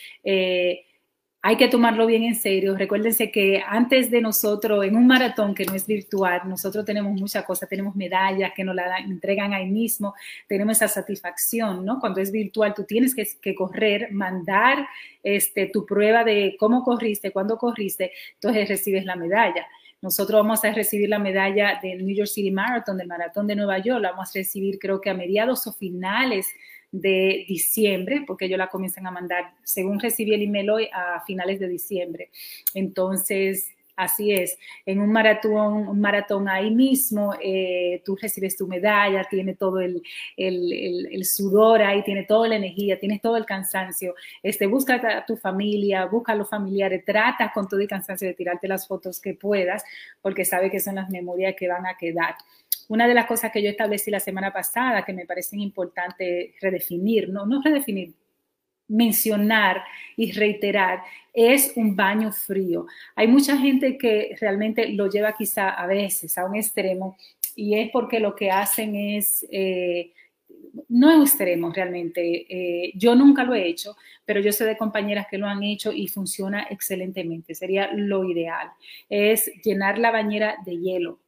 [1.48, 2.76] hay que tomarlo bien en serio.
[2.76, 7.46] Recuérdense que antes de nosotros, en un maratón que no es virtual, nosotros tenemos muchas
[7.46, 10.14] cosas, tenemos medallas que nos la entregan ahí mismo,
[10.46, 12.02] tenemos esa satisfacción, ¿no?
[12.02, 14.90] Cuando es virtual, tú tienes que, correr, mandar
[15.24, 19.66] este, tu prueba de cómo corriste, cuándo corriste, entonces recibes la medalla.
[20.02, 23.78] Nosotros vamos a recibir la medalla del New York City Marathon, del Maratón de Nueva
[23.78, 26.50] York, la vamos a recibir creo que a mediados o finales
[26.92, 31.60] de diciembre, porque ellos la comienzan a mandar, según recibí el email hoy, a finales
[31.60, 32.30] de diciembre.
[32.74, 39.24] Entonces, Así es, en un maratón, un maratón ahí mismo, eh, tú recibes tu medalla,
[39.28, 40.04] tiene todo el,
[40.38, 44.14] el, sudor ahí, tiene toda la energía, tienes todo el cansancio.
[44.44, 48.36] Este, busca a tu familia, busca a los familiares, trata con todo el cansancio de
[48.36, 49.84] tirarte las fotos que puedas,
[50.22, 52.36] porque sabe que son las memorias que van a quedar.
[52.88, 57.30] Una de las cosas que yo establecí la semana pasada que me parecen importante redefinir,
[57.30, 58.14] no, no redefinir,
[58.88, 59.84] mencionar
[60.16, 61.02] y reiterar
[61.34, 62.88] es un baño frío.
[63.16, 67.18] Hay mucha gente que realmente lo lleva quizá a veces a un extremo
[67.56, 70.14] y es porque lo que hacen es, eh,
[70.90, 75.28] no es extremo realmente, eh, yo nunca lo he hecho, pero yo sé de compañeras
[75.30, 78.70] que lo han hecho y funciona excelentemente, sería lo ideal,
[79.10, 81.20] es llenar la bañera de hielo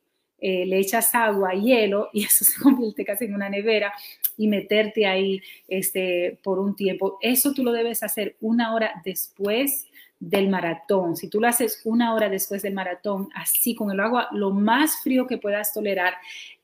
[0.41, 3.93] eh, le echas agua, hielo y eso se convierte casi en una nevera
[4.37, 7.17] y meterte ahí este, por un tiempo.
[7.21, 9.87] Eso tú lo debes hacer una hora después
[10.19, 11.15] del maratón.
[11.15, 15.01] Si tú lo haces una hora después del maratón, así con el agua lo más
[15.01, 16.13] frío que puedas tolerar,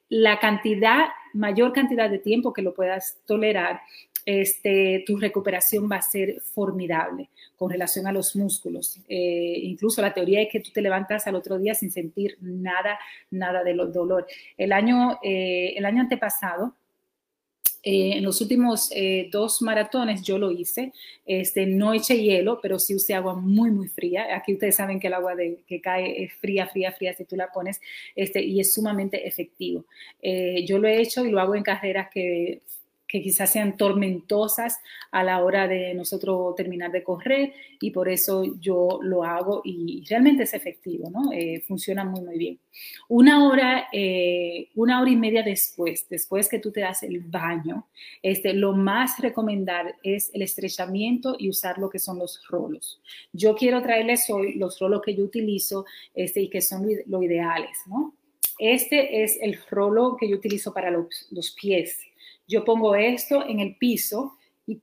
[0.10, 3.82] la cantidad, mayor cantidad de tiempo que lo puedas tolerar,
[4.26, 9.00] este, tu recuperación va a ser formidable con relación a los músculos.
[9.08, 13.00] Eh, incluso la teoría es que tú te levantas al otro día sin sentir nada,
[13.30, 14.26] nada de dolor.
[14.58, 16.74] El año, eh, el año antepasado,
[17.84, 18.90] eh, en los últimos
[19.32, 20.92] dos maratones yo lo hice.
[21.24, 24.36] Este, no eché hielo, pero sí usé agua muy, muy fría.
[24.36, 27.36] Aquí ustedes saben que el agua de, que cae es fría, fría, fría si tú
[27.36, 27.80] la pones
[28.16, 29.86] este, y es sumamente efectivo.
[30.66, 32.64] yo lo he hecho y lo hago en carreras que
[33.16, 34.78] que quizás sean tormentosas
[35.12, 40.04] a la hora de nosotros terminar de correr y por eso yo lo hago y
[40.10, 41.32] realmente es efectivo, ¿no?
[41.32, 42.60] Eh, funciona muy, muy bien.
[43.08, 47.88] Una hora, eh, una hora y media después, después que tú te das el baño,
[48.22, 53.02] este, lo más recomendar es el estrechamiento y usar lo que son los rolos.
[53.32, 57.78] Yo quiero traerles hoy los rolos que yo utilizo este, y que son lo, ideales,
[57.88, 58.14] ¿no?
[58.60, 61.98] Este es el rolo que yo utilizo para los, los pies
[62.48, 64.38] yo pongo esto en el piso
[64.68, 64.82] y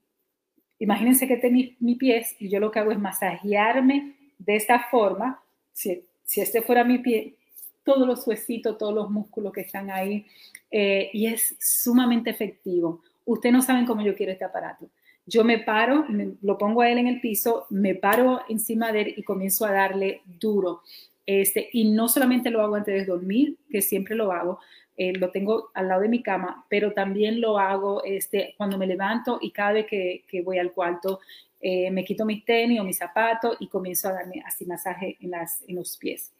[0.79, 5.43] imagínense que tengo mi, pies y yo lo que hago es masajearme de esta forma.
[5.73, 7.37] Si, si este fuera mi pie,
[7.85, 10.27] todos los huesitos, todos los músculos que están ahí
[10.71, 13.03] eh, y es sumamente efectivo.
[13.25, 14.89] Ustedes no saben cómo yo quiero este aparato.
[15.25, 16.05] Yo me paro,
[16.41, 19.73] lo pongo a él en el piso, me paro encima de él y comienzo a
[19.73, 20.83] darle duro.
[21.25, 24.59] Este, y no solamente lo hago antes de dormir, que siempre lo hago,
[24.97, 28.87] eh, lo tengo al lado de mi cama, pero también lo hago este, cuando me
[28.87, 31.21] levanto y cada vez que, voy al cuarto
[31.61, 35.31] eh, me quito mis tenis o mis zapatos y comienzo a darme así masaje en,
[35.31, 36.33] las, en los pies.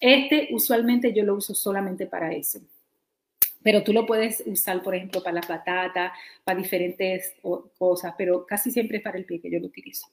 [0.00, 2.60] Este usualmente yo lo uso solamente para eso.
[3.62, 6.12] Pero tú lo puedes usar, por ejemplo, para la patata,
[6.44, 7.34] para diferentes
[7.76, 10.06] cosas, pero casi siempre es para el pie que yo lo utilizo.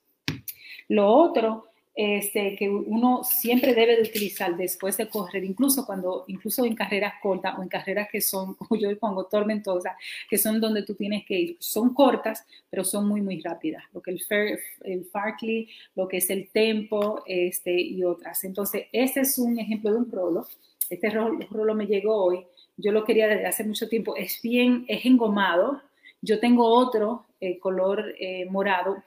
[0.87, 6.65] Lo otro este, que uno siempre debe de utilizar después de correr, incluso cuando, incluso
[6.65, 9.93] en carreras cortas o en carreras que son, como yo pongo, tormentosas,
[10.29, 11.57] que son donde tú tienes que ir.
[11.59, 13.83] Son cortas, pero son muy, muy rápidas.
[13.93, 14.21] Lo que el,
[14.83, 18.43] el Farkley, lo que es el Tempo este, y otras.
[18.43, 20.47] Entonces, este es un ejemplo de un rolo.
[20.89, 22.45] Este rolo, me llegó hoy.
[22.77, 24.15] Yo lo quería desde hace mucho tiempo.
[24.15, 25.81] Es bien, es engomado.
[26.21, 29.03] Yo tengo otro eh, color eh, morado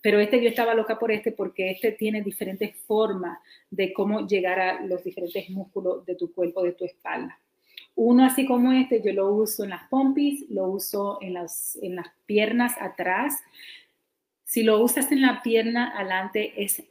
[0.00, 3.38] pero este yo estaba loca por este porque este tiene diferentes formas
[3.70, 7.38] de cómo llegar a los diferentes músculos de tu cuerpo, de tu espalda.
[7.94, 11.96] Uno así como este, yo lo uso en las pompis, lo uso en las, en
[11.96, 13.40] las piernas atrás.
[14.44, 16.82] Si lo usas en la pierna adelante es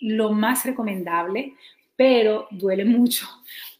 [0.00, 1.54] lo más recomendable,
[1.94, 3.26] pero duele mucho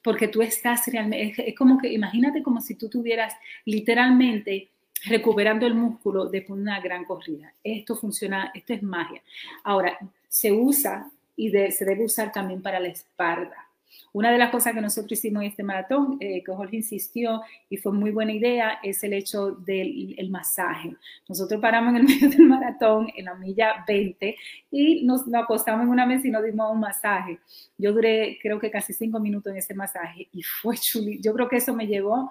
[0.02, 4.68] porque tú estás realmente, es como que imagínate como si tú tuvieras literalmente
[5.06, 7.52] recuperando el músculo después de una gran corrida.
[7.62, 9.22] Esto funciona, esto es magia.
[9.64, 9.98] Ahora,
[10.28, 13.70] se usa y se debe usar también para la espalda.
[14.12, 17.76] Una de las cosas que nosotros hicimos en este maratón, eh, que Jorge insistió y
[17.76, 20.96] fue muy buena idea, es el hecho del el masaje.
[21.28, 24.36] Nosotros paramos en el medio del maratón, en la milla 20,
[24.70, 27.38] y nos, nos acostamos en una mesa y nos dimos un masaje.
[27.78, 31.20] Yo duré, creo que casi cinco minutos en ese masaje y fue chuli.
[31.20, 32.30] Yo creo que eso me llevó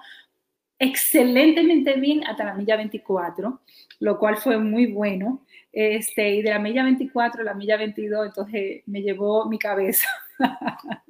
[0.79, 3.59] excelentemente bien hasta la milla 24,
[3.99, 5.45] lo cual fue muy bueno.
[5.71, 10.07] Este, y de la milla 24 a la milla 22, entonces me llevó mi cabeza.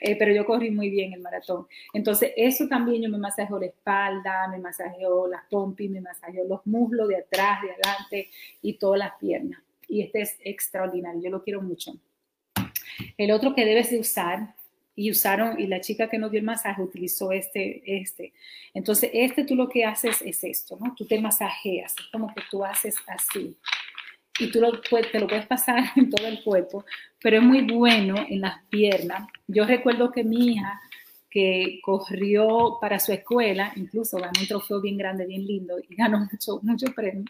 [0.00, 1.68] Eh, pero yo corrí muy bien el maratón.
[1.92, 6.66] Entonces, eso también yo me masajeo la espalda, me masajeo las pompis, me masajeo los
[6.66, 8.28] muslos de atrás, de adelante
[8.60, 9.62] y todas las piernas.
[9.86, 11.92] Y este es extraordinario, yo lo quiero mucho.
[13.16, 14.52] El otro que debes de usar
[14.94, 18.32] y usaron, y la chica que nos dio el masaje utilizó este, este.
[18.74, 20.94] Entonces, este tú lo que haces es esto, ¿no?
[20.94, 23.56] Tú te masajeas, es como que tú haces así.
[24.38, 26.84] Y tú lo, te lo puedes pasar en todo el cuerpo,
[27.22, 29.28] pero es muy bueno en las piernas.
[29.46, 30.80] Yo recuerdo que mi hija,
[31.30, 36.18] que corrió para su escuela, incluso ganó un trofeo bien grande, bien lindo, y ganó
[36.32, 37.24] mucho, mucho premio.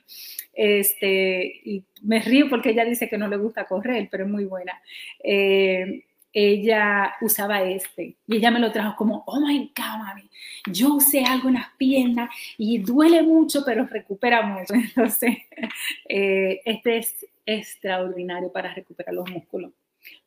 [0.53, 4.45] Este, y me río porque ella dice que no le gusta correr, pero es muy
[4.45, 4.73] buena.
[5.23, 10.31] Eh, ella usaba este y ella me lo trajo como, oh my God, mami,
[10.71, 14.75] yo usé algo en las piernas y duele mucho, pero recupera mucho.
[14.75, 15.39] Entonces,
[16.09, 19.73] eh, este es extraordinario para recuperar los músculos.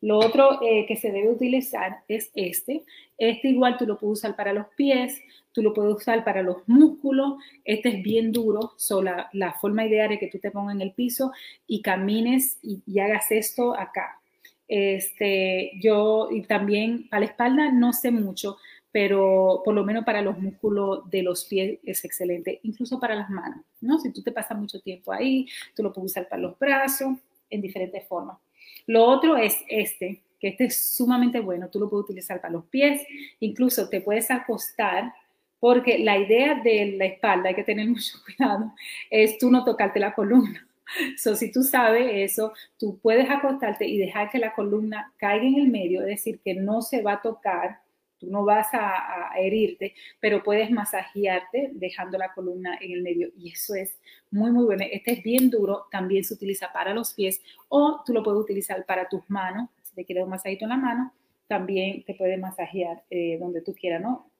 [0.00, 2.84] Lo otro eh, que se debe utilizar es este.
[3.18, 5.20] Este igual tú lo puedes usar para los pies,
[5.52, 7.34] tú lo puedes usar para los músculos.
[7.64, 9.28] Este es bien duro, so la,
[9.60, 11.32] forma ideal es que tú te pongas en el piso
[11.66, 14.20] y camines y hagas esto acá
[14.68, 18.56] este, yo y también para la espalda no sé mucho,
[18.92, 23.28] pero por lo menos para los músculos de los pies es excelente, incluso para las
[23.28, 23.98] manos, ¿no?
[23.98, 27.18] Si tú te pasas mucho tiempo ahí, tú lo puedes usar para los brazos
[27.50, 28.38] en diferentes formas.
[28.86, 32.64] Lo otro es este, que este es sumamente bueno, tú lo puedes utilizar para los
[32.66, 33.02] pies,
[33.40, 35.12] incluso te puedes acostar
[35.60, 38.72] porque la idea de la espalda, hay que tener mucho cuidado,
[39.10, 40.65] es tú no tocarte la columna.
[41.16, 45.56] So, si tú sabes eso, tú puedes acostarte y dejar que la columna caiga en
[45.56, 47.80] el medio, es decir, que no se va a tocar,
[48.18, 53.28] tú no vas a, herirte, pero puedes masajearte dejando la columna en el medio.
[53.36, 53.98] Y eso es
[54.30, 54.84] muy, muy bueno.
[54.90, 58.86] Este es bien duro, también se utiliza para los pies o tú lo puedes utilizar
[58.86, 59.68] para tus manos.
[59.82, 61.12] Si te quieres un masajito en la mano,
[61.48, 64.30] también te puede masajear eh, donde tú quieras, ¿no?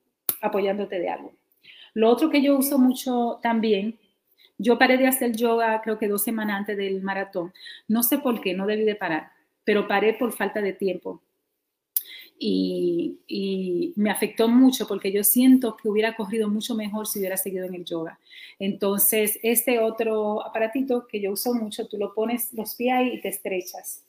[0.41, 1.35] Apoyándote de algo.
[1.93, 3.99] Lo otro que yo uso mucho también
[4.59, 7.53] yo paré de hacer yoga creo que dos semanas antes del maratón.
[7.89, 9.31] No sé por qué, no debí de parar,
[9.65, 11.23] pero paré por falta de tiempo.
[12.39, 17.65] Y, me afectó mucho porque yo siento que hubiera corrido mucho mejor si hubiera seguido
[17.65, 18.19] en el yoga.
[18.59, 23.21] Entonces, este otro aparatito que yo uso mucho, tú lo pones los pies ahí y
[23.21, 24.05] te estrechas.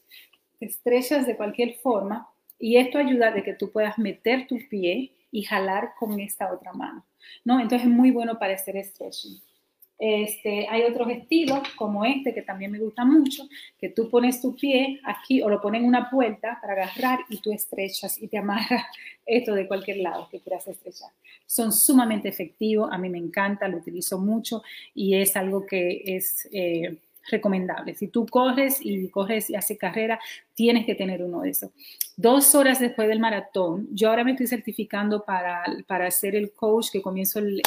[0.60, 2.30] Te estrechas de cualquier forma
[2.60, 6.74] y esto ayuda de que tú puedas meter tu pie y jalar con esta otra
[6.74, 7.06] mano.
[7.46, 7.60] ¿no?
[7.60, 9.40] Entonces es muy bueno para hacer stretching.
[10.00, 13.48] Este, hay otros estilos como este que también me gusta mucho,
[13.80, 17.40] que tú pones tu pie aquí o lo pones en una puerta para agarrar y
[17.42, 18.84] tú estrechas y te amarras
[19.26, 21.10] esto de cualquier lado que quieras estrechar.
[21.46, 24.62] Son sumamente efectivos, a mí me encanta, lo utilizo mucho
[24.94, 26.48] y es algo que es...
[26.52, 26.98] Eh,
[27.30, 27.96] recomendable.
[27.96, 30.20] Si tú corres y corres y haces carrera,
[30.54, 31.72] tienes que tener uno de esos.
[32.16, 36.88] Dos horas después del maratón, yo ahora me estoy certificando para, para ser el coach,
[36.92, 37.62] que comienzo, el,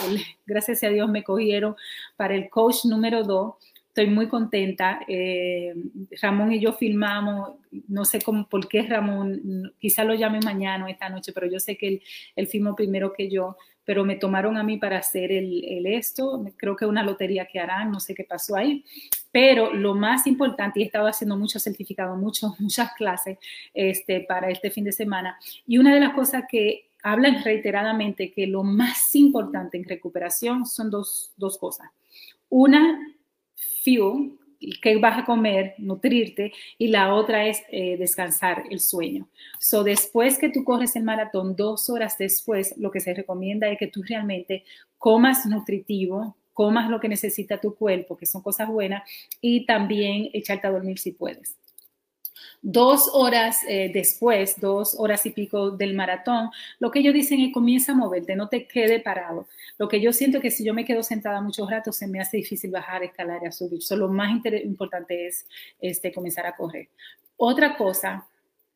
[0.46, 1.76] gracias a Dios me cogieron
[2.16, 3.54] para el coach número dos.
[3.88, 5.00] Estoy muy contenta.
[5.08, 5.74] Eh,
[6.22, 7.56] Ramón y yo filmamos,
[7.88, 11.58] no sé cómo, por qué Ramón, quizá lo llame mañana o esta noche, pero yo
[11.58, 12.02] sé que él,
[12.36, 13.56] él filmó primero que yo
[13.90, 17.90] pero me tomaron a mí para hacer el, esto, creo que una lotería que harán,
[17.90, 18.84] no sé qué pasó ahí,
[19.33, 23.39] pero lo más importante, y he estado haciendo muchos certificados, muchos, muchas clases
[23.74, 28.47] este, para este fin de semana, y una de las cosas que hablan reiteradamente que
[28.47, 31.89] lo más importante en recuperación son dos, dos cosas.
[32.49, 32.99] Una,
[33.83, 34.33] fuel,
[34.83, 39.28] qué vas a comer, nutrirte, y la otra es eh, descansar, el sueño.
[39.59, 43.78] So, después que tú corres el maratón, dos horas después, lo que se recomienda es
[43.78, 44.64] que tú realmente
[44.99, 49.03] comas nutritivo, comas lo que necesita tu cuerpo, que son cosas buenas,
[49.40, 51.57] y también echarte a dormir si puedes.
[52.62, 57.53] Dos horas eh, después, dos horas y pico del maratón, lo que ellos dicen es
[57.53, 59.46] comienza a moverte, no te quede parado.
[59.78, 62.20] Lo que yo siento es que si yo me quedo sentada muchos ratos, se me
[62.20, 63.82] hace difícil bajar, escalar y subir.
[63.82, 65.46] So, lo más importante es
[65.80, 66.88] este, comenzar a correr.
[67.36, 68.28] Otra cosa,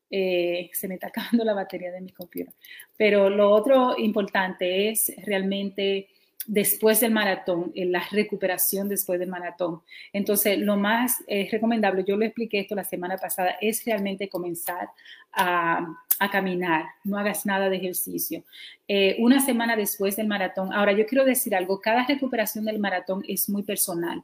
[0.09, 2.55] eh, se me está acabando la batería de mi computadora,
[2.97, 6.09] pero lo otro importante es realmente
[6.47, 9.81] después del maratón, en la recuperación después del maratón.
[10.13, 14.89] Entonces, lo más eh, recomendable, yo lo expliqué esto la semana pasada, es realmente comenzar
[15.33, 15.85] a,
[16.31, 18.43] caminar, no hagas nada de ejercicio.
[18.87, 23.23] Eh, una semana después del maratón, ahora yo quiero decir algo, cada recuperación del maratón
[23.27, 24.23] es muy personal.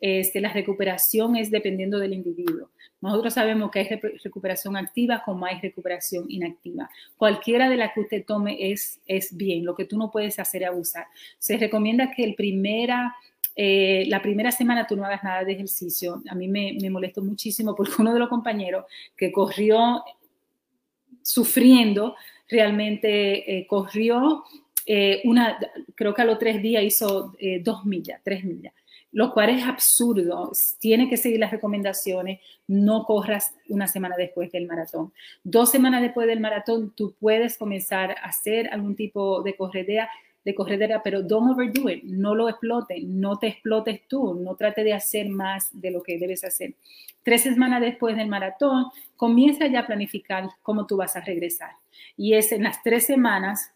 [0.00, 2.70] Este, la recuperación es dependiendo del individuo.
[3.00, 6.88] Nosotros sabemos que hay recuperación activa como hay recuperación inactiva.
[7.16, 9.64] Cualquiera de las que usted tome es, es bien.
[9.64, 11.06] Lo que tú no puedes hacer es abusar.
[11.38, 13.16] Se recomienda que el primera,
[13.56, 16.22] eh, la primera semana tú no hagas nada de ejercicio.
[16.28, 18.84] A mí me, me molestó muchísimo porque uno de los compañeros
[19.16, 20.04] que corrió
[21.22, 22.16] sufriendo,
[22.48, 24.44] realmente eh, corrió
[24.86, 25.58] eh, una,
[25.94, 28.72] creo que a los tres días hizo dos millas, tres millas
[29.12, 30.50] lo cual es absurdo.
[30.80, 35.12] Tiene que seguir las recomendaciones, no corras una semana después del maratón.
[35.44, 40.10] Dos semanas después del maratón, tú puedes comenzar a hacer algún tipo de corredera,
[40.44, 44.84] de corredera, pero don't overdo it, no lo explotes, no te explotes tú, no trate
[44.84, 46.74] de hacer más de lo que debes hacer.
[47.22, 48.86] Tres semanas después del maratón,
[49.16, 51.70] comienza ya a planificar cómo tú vas a regresar.
[52.16, 53.72] Y es en las tres semanas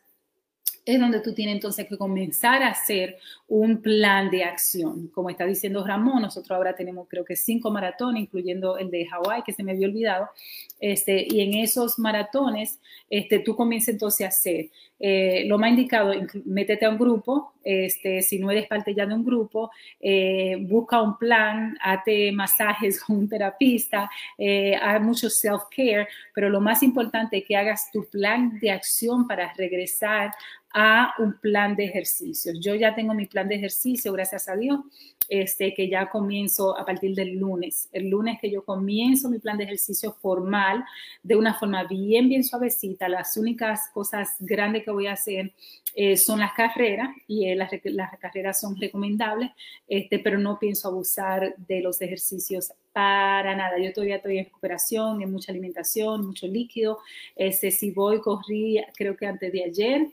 [0.86, 5.08] es donde tú tienes entonces que comenzar a hacer un plan de acción.
[5.08, 9.42] Como está diciendo Ramón, nosotros ahora tenemos creo que cinco maratones, incluyendo el de Hawái,
[9.44, 10.28] que se me había olvidado.
[10.80, 16.12] Este, y en esos maratones, este, tú comienzas entonces a hacer eh, lo más indicado,
[16.46, 19.70] métete a un grupo, este, si no eres parte ya de un grupo,
[20.00, 26.60] eh, busca un plan, hazte masajes con un terapista, eh, haz mucho self-care, pero lo
[26.60, 30.32] más importante es que hagas tu plan de acción para regresar
[30.72, 32.58] a un plan de ejercicios.
[32.60, 34.80] Yo ya tengo mi plan de ejercicio, gracias a Dios,
[35.28, 37.88] este, que ya comienzo a partir del lunes.
[37.92, 40.84] El lunes que yo comienzo mi plan de ejercicio formal,
[41.22, 43.08] de una forma bien, bien suavecita.
[43.08, 45.52] Las únicas cosas grandes que voy a hacer
[45.94, 49.50] eh, son las carreras y eh, las, las, carreras son recomendables,
[49.88, 53.78] este, pero no pienso abusar de los ejercicios para nada.
[53.78, 56.98] Yo todavía estoy en recuperación, en mucha alimentación, mucho líquido.
[57.34, 60.06] Este, si voy, corrí, creo que antes de ayer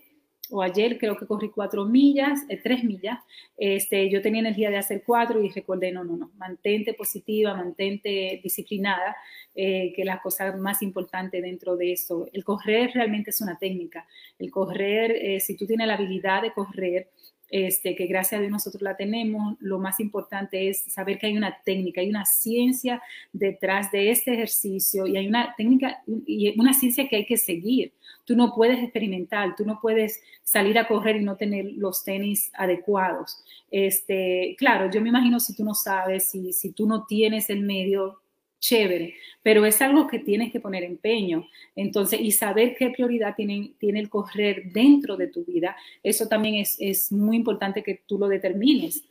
[0.53, 3.19] o ayer creo que corrí cuatro millas, eh, tres millas,
[3.57, 8.39] este, yo tenía energía de hacer cuatro y recordé, no, no, no, mantente positiva, mantente
[8.43, 9.15] disciplinada,
[9.55, 12.27] eh, que la cosa más importante dentro de eso.
[12.34, 14.05] El correr realmente es una técnica.
[14.38, 17.09] El correr, eh, si tú tienes la habilidad de correr,
[17.53, 21.38] este, que gracias a Dios nosotros la tenemos, lo más importante es saber que hay
[21.38, 22.99] una técnica, hay una ciencia
[23.31, 27.93] detrás de este ejercicio y hay una técnica y una ciencia que hay que seguir.
[28.25, 32.49] Tú no puedes experimentar, tú no puedes salir a correr y no tener los tenis
[32.55, 33.43] adecuados.
[33.69, 37.61] Este, claro, yo me imagino si tú no sabes, si, si tú no tienes el
[37.61, 38.23] medio,
[38.64, 41.48] chévere, pero es algo que tienes que poner empeño.
[41.76, 46.56] Entonces, y saber qué prioridad tiene, tiene el correr dentro de tu vida, eso también
[46.56, 49.03] es, es muy importante que tú lo determines.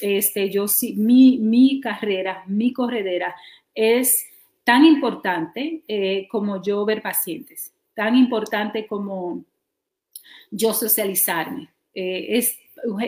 [0.00, 0.66] Este, yo
[0.96, 3.34] mi, mi carrera, mi corredera
[3.74, 4.26] es
[4.64, 9.44] tan importante eh, como yo ver pacientes, tan importante como
[10.52, 11.68] yo socializarme.
[11.92, 12.56] Eh, es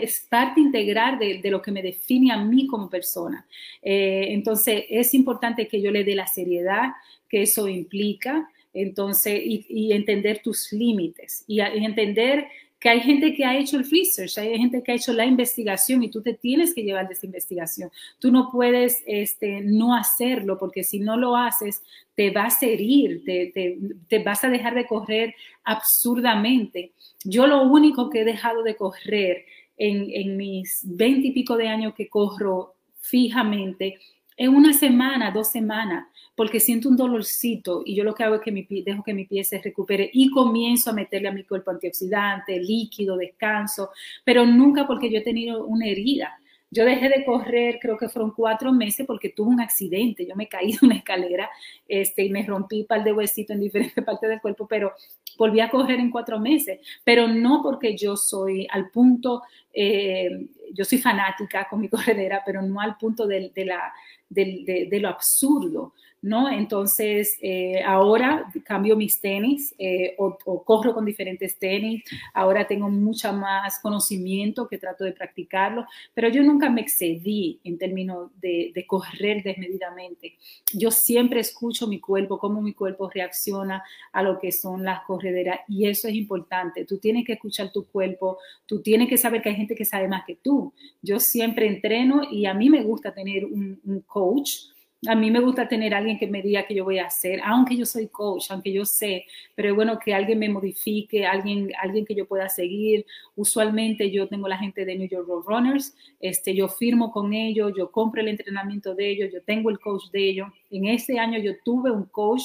[0.01, 3.47] es parte integral de, lo que me define a mí como persona.
[3.83, 6.93] Eh, entonces, es importante que yo le dé la seriedad
[7.29, 12.47] que eso implica, entonces, y, entender tus límites y, entender
[12.83, 16.03] que hay gente que ha hecho el research, hay gente que ha hecho la investigación
[16.03, 17.93] y tú te tienes que llevar de esa investigación.
[18.19, 21.81] Tú no puedes este, no hacerlo porque si no lo haces,
[22.17, 26.93] te vas a herir, te, vas a dejar de correr absurdamente.
[27.25, 29.47] Yo lo único que he dejado de correr
[29.77, 33.99] en, mis veinte y pico de años que corro fijamente,
[34.37, 38.41] en una semana, dos semanas, porque siento un dolorcito y yo lo que hago es
[38.41, 41.71] que mi dejo que mi pie se recupere y comienzo a meterle a mi cuerpo
[41.71, 43.91] antioxidante, líquido, descanso,
[44.25, 46.39] pero nunca porque yo he tenido una herida.
[46.75, 50.27] Yo dejé de correr, creo que fueron cuatro meses porque tuve un accidente.
[50.27, 51.51] Yo me caí de una escalera
[51.87, 54.95] este, y me rompí un par de huesitos en diferentes partes del cuerpo, pero
[55.37, 56.81] volví a correr en cuatro meses.
[57.05, 60.31] Pero no porque yo soy al punto, eh,
[60.73, 63.93] yo soy fanática con mi corredera, pero no al punto de, la,
[64.31, 65.93] de lo absurdo.
[66.23, 66.49] ¿No?
[66.49, 72.05] Entonces, eh, ahora cambio mis tenis eh, o, corro con diferentes tenis.
[72.33, 75.85] Ahora tengo mucha más conocimiento que trato de practicarlo,
[76.15, 80.37] pero yo nunca me excedí en términos de, correr desmedidamente.
[80.73, 83.83] Yo siempre escucho mi cuerpo, cómo mi cuerpo reacciona
[84.13, 86.85] a lo que son las correderas y eso es importante.
[86.85, 90.09] Tú tienes que escuchar tu cuerpo, tú tienes que saber que hay gente que sabe
[90.09, 90.73] más que tú.
[91.01, 94.72] Yo siempre entreno y a mí me gusta tener un coach
[95.09, 97.77] a mí me gusta tener alguien que me diga qué yo voy a hacer, aunque
[97.77, 99.27] yo soy coach, aunque yo sé,
[99.57, 103.05] pero es bueno que alguien me modifique, alguien, alguien que yo pueda seguir.
[103.35, 107.73] Usualmente yo tengo la gente de New York Road Runners, este, yo firmo con ellos,
[107.77, 110.49] yo compro el entrenamiento de ellos, yo tengo el coach de ellos.
[110.71, 112.43] En ese año yo tuve un coach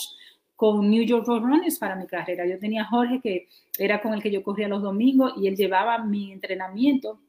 [0.56, 2.48] con New York Road Runners para mi carrera.
[2.48, 3.48] Yo tenía a Jorge que
[3.78, 7.20] era con el que yo corría los domingos y él llevaba mi entrenamiento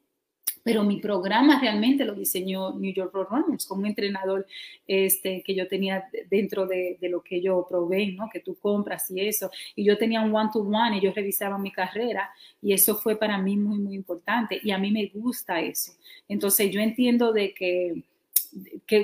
[0.69, 4.47] pero mi programa realmente lo diseñó New York Runners con un entrenador
[4.87, 8.29] este, que yo tenía dentro de, lo que yo probé, ¿no?
[8.31, 9.51] que tú compras y eso.
[9.75, 12.29] Y yo tenía un one-to-one y yo revisaba mi carrera
[12.61, 15.93] y eso fue para mí muy, muy importante y a mí me gusta eso.
[16.29, 18.05] Entonces yo entiendo de que,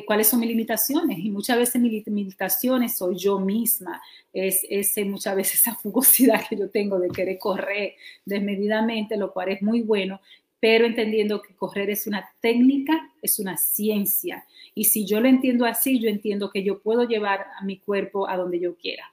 [0.07, 4.03] cuáles son mis limitaciones y muchas veces mis limitaciones soy yo misma,
[4.35, 7.95] es ese, muchas veces esa fugosidad que yo tengo de querer correr
[8.27, 10.21] desmedidamente, lo cual es muy bueno,
[10.65, 14.47] pero entendiendo que correr es una técnica, es una ciencia.
[14.75, 18.27] Y si yo lo entiendo así, yo entiendo que yo puedo llevar a mi cuerpo
[18.31, 19.05] a donde yo quiera.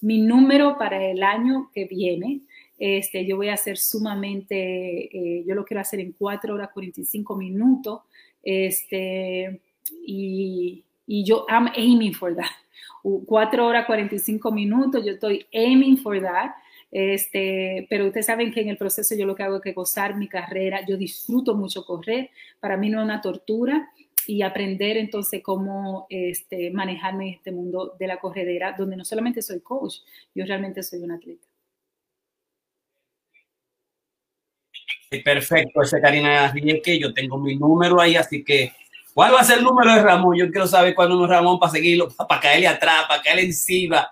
[0.00, 2.42] Mi número para el año que viene,
[2.78, 7.34] este, yo voy a hacer sumamente, eh, yo lo quiero hacer en 4 horas 45
[7.34, 8.02] minutos,
[8.44, 9.60] este,
[10.06, 12.52] y, y yo am aiming for that.
[13.02, 16.52] 4 horas 45 minutos, yo estoy aiming for that.
[16.90, 20.16] Este, pero ustedes saben que en el proceso yo lo que hago es que gozar
[20.16, 23.90] mi carrera, yo disfruto mucho correr, para mí no es una tortura
[24.26, 29.40] y aprender entonces cómo este, manejarme en este mundo de la corredera, donde no solamente
[29.40, 29.98] soy coach,
[30.34, 31.46] yo realmente soy un atleta.
[35.24, 36.52] Perfecto, ese Karina
[36.84, 38.72] que yo tengo mi número ahí, así que
[39.12, 40.36] ¿cuál va a ser el número de Ramón?
[40.36, 44.08] Yo quiero saber cuál número es Ramón para seguirlo, para caerle atrás, para caerle encima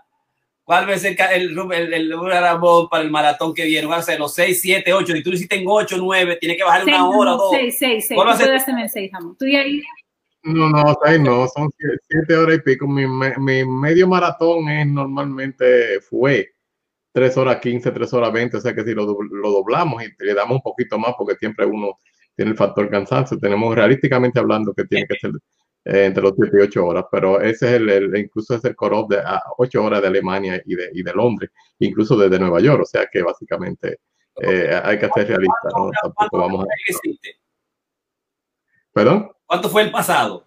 [0.68, 3.86] ¿Cuál va a ser el, el, el, Ramón para el maratón que viene?
[3.86, 5.14] ¿Van a ser los 6, 7, 8?
[5.14, 7.50] Si tú lo hiciste en 8, 9, tiene que bajar una hora o dos.
[7.52, 8.14] 6, 6, 6.
[8.14, 8.78] ¿Cuál va a ser?
[8.78, 9.34] en 6, Ramón.
[9.38, 9.80] ¿Tú ya ahí?
[10.42, 11.70] No, no, 6 no, son
[12.10, 12.86] 7 horas y pico.
[12.86, 16.50] Mi, mi, medio maratón es normalmente fue
[17.12, 20.34] 3 horas 15, 3 horas 20, o sea que si lo, lo doblamos y le
[20.34, 21.98] damos un poquito más, porque siempre uno
[22.36, 25.30] tiene el factor cansancio, tenemos realísticamente hablando que tiene que ser
[25.88, 29.06] eh, entre los 7 y 8 horas, pero ese es el, incluso es el core
[29.08, 29.22] de
[29.56, 33.06] 8 horas de Alemania y de, y de Londres, incluso desde Nueva York, o sea
[33.10, 34.00] que básicamente
[34.42, 35.68] eh, hay que ser realista.
[35.74, 35.90] ¿no?
[36.02, 36.68] Tampoco vamos a...
[38.92, 39.32] ¿Perdón?
[39.46, 40.46] ¿Cuánto fue el pasado?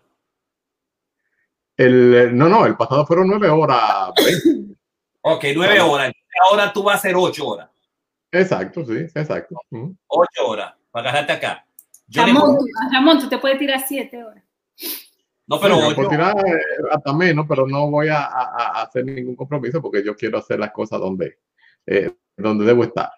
[1.75, 4.11] El, no, no, el pasado fueron nueve horas.
[5.21, 6.11] ok, nueve horas.
[6.49, 7.69] Ahora tú vas a hacer ocho horas.
[8.31, 9.55] Exacto, sí, exacto.
[10.07, 11.65] Ocho horas para agarrarte acá.
[12.13, 14.43] Ramón, tú te puedes tirar siete horas.
[15.51, 16.61] No, pero sí, tirar eh,
[16.91, 20.71] hasta menos, pero no voy a, a, hacer ningún compromiso porque yo quiero hacer las
[20.71, 21.39] cosas donde,
[21.85, 23.09] eh, donde debo estar.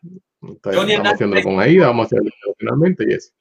[0.42, 3.32] Entonces, estamos haciéndolo con Aida, vamos a hacerlo finalmente y eso.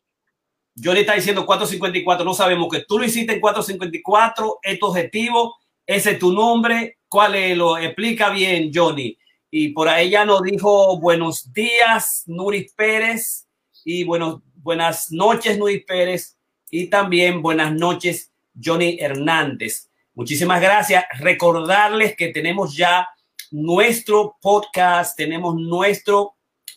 [0.77, 5.56] Johnny está diciendo 454, no sabemos que tú lo hiciste en 454, es tu objetivo,
[5.86, 9.16] ese es tu nombre, cuál es, lo explica bien Johnny.
[9.51, 13.48] Y por ahí ya nos dijo buenos días, Nuris Pérez,
[13.86, 16.36] y bueno, buenas noches, Nuris Pérez,
[16.70, 19.89] y también buenas noches, Johnny Hernández.
[20.15, 21.05] Muchísimas gracias.
[21.20, 23.09] Recordarles que tenemos ya
[23.51, 26.35] nuestro podcast, tenemos nuestro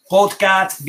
[0.10, 0.81] podcast,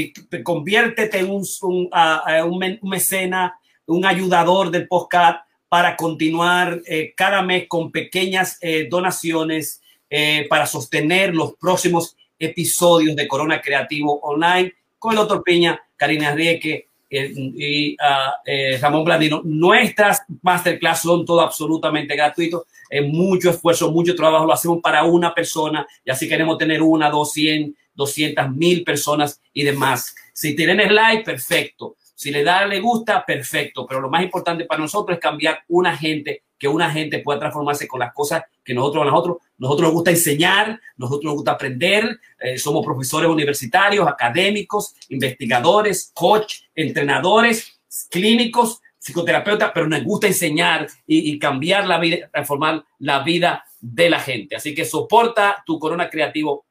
[0.43, 8.59] conviértete en un, mecena, un ayudador del podcast para continuar eh, cada mes con pequeñas
[8.61, 15.43] eh, donaciones eh, para sostener los próximos episodios de Corona Creativo Online con el doctor
[15.43, 19.43] Peña, Karina Rieke y uh, Ramón Blandino.
[19.45, 22.65] Nuestras masterclass son todo absolutamente gratuitos.
[22.89, 24.47] Es mucho esfuerzo, mucho trabajo.
[24.47, 29.41] Lo hacemos para una persona y así queremos tener una, dos, cien 200 mil personas
[29.53, 30.15] y demás.
[30.33, 31.97] Si tienen like, perfecto.
[32.15, 33.87] Si le da le gusta, perfecto.
[33.87, 37.87] Pero lo más importante para nosotros es cambiar una gente, que una gente pueda transformarse
[37.87, 39.37] con las cosas que nosotros a nosotros.
[39.59, 42.19] Nosotros nos gusta enseñar, nosotros nos gusta aprender.
[42.41, 47.81] Eh, somos profesores universitarios, académicos, investigadores, coach, entrenadores,
[48.11, 54.19] clínicos, psicoterapeutas, pero nos gusta enseñar y, cambiar la vida, transformar la vida de la
[54.19, 54.57] gente.
[54.57, 56.67] Así que soporta tu corona creativo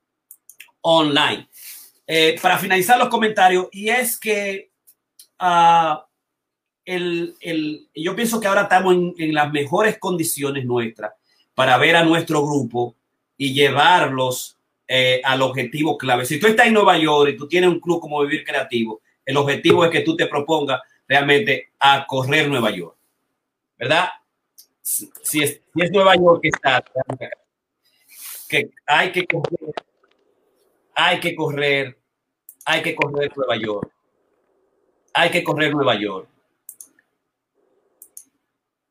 [0.81, 1.47] online.
[2.05, 4.69] Eh, para finalizar los comentarios, y es que
[5.39, 5.95] uh,
[6.85, 11.13] el, yo pienso que ahora estamos en, las mejores condiciones nuestras
[11.53, 12.95] para ver a nuestro grupo
[13.37, 14.57] y llevarlos
[14.87, 16.25] eh, al objetivo clave.
[16.25, 19.37] Si tú estás en Nueva York y tú tienes un club como Vivir Creativo, el
[19.37, 22.95] objetivo es que tú te propongas realmente a correr Nueva York,
[23.77, 24.09] ¿verdad?
[24.81, 26.83] Si, si, es, si es, Nueva York que está,
[28.47, 29.73] que hay que correr
[30.95, 31.97] hay que correr,
[32.65, 33.91] hay que correr Nueva York.
[35.13, 36.29] Hay que correr Nueva York.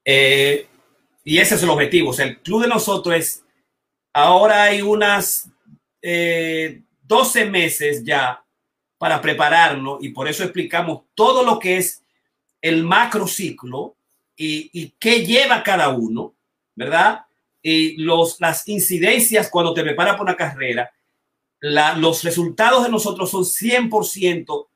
[0.05, 0.67] Eh,
[1.25, 2.11] y ese es el objetivo.
[2.11, 3.45] O sea, el club de nosotros es,
[4.13, 5.49] ahora hay unas
[6.03, 8.45] eh, 12 meses ya
[8.99, 12.03] para prepararnos y por eso explicamos todo lo que es
[12.61, 13.97] el macro ciclo
[14.37, 16.35] y, y qué lleva cada uno,
[16.75, 17.27] ¿verdad?
[17.63, 20.91] Y los, las incidencias cuando te preparas para una carrera
[21.65, 24.67] la, los resultados de nosotros son 100%.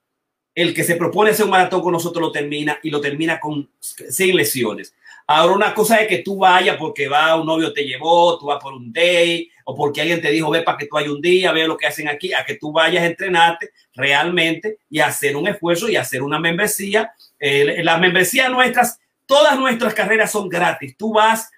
[0.55, 3.71] El que se propone hacer un maratón con nosotros lo termina y lo termina con
[3.79, 4.95] sin lesiones.
[5.31, 8.59] Ahora una cosa es que tú vayas porque va un novio te llevó, tú vas
[8.63, 11.53] por un day o porque alguien te dijo ve para que tú vayas un día,
[11.53, 15.47] ve lo que hacen aquí, a que tú vayas a entrenarte realmente y hacer un
[15.47, 17.13] esfuerzo y hacer una membresía.
[17.39, 20.97] Eh, las membresías nuestras, todas nuestras carreras son gratis.
[20.97, 21.51] Tú vas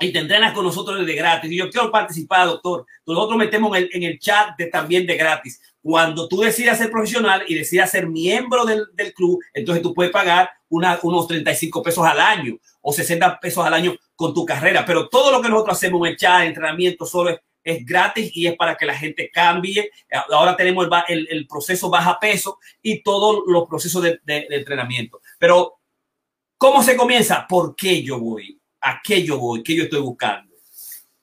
[0.00, 1.52] y te entrenas con nosotros de gratis.
[1.52, 2.84] Y yo quiero participar, doctor.
[3.06, 5.60] Nosotros metemos en el, en el chat también de gratis.
[5.80, 10.10] Cuando tú decidas ser profesional y decidas ser miembro del, del club, entonces tú puedes
[10.10, 14.84] pagar una, unos 35 pesos al año o 60 pesos al año con tu carrera.
[14.84, 17.40] Pero todo lo que nosotros hacemos en chat, entrenamiento, solo es,
[17.84, 19.90] gratis y es para que la gente cambie.
[20.30, 24.56] Ahora tenemos el, el, el proceso baja peso y todos los procesos de, de, de
[24.56, 25.20] entrenamiento.
[25.38, 25.78] Pero,
[26.56, 27.46] ¿cómo se comienza?
[27.46, 28.58] ¿Por qué yo voy?
[28.80, 30.54] a qué yo voy, qué yo estoy buscando.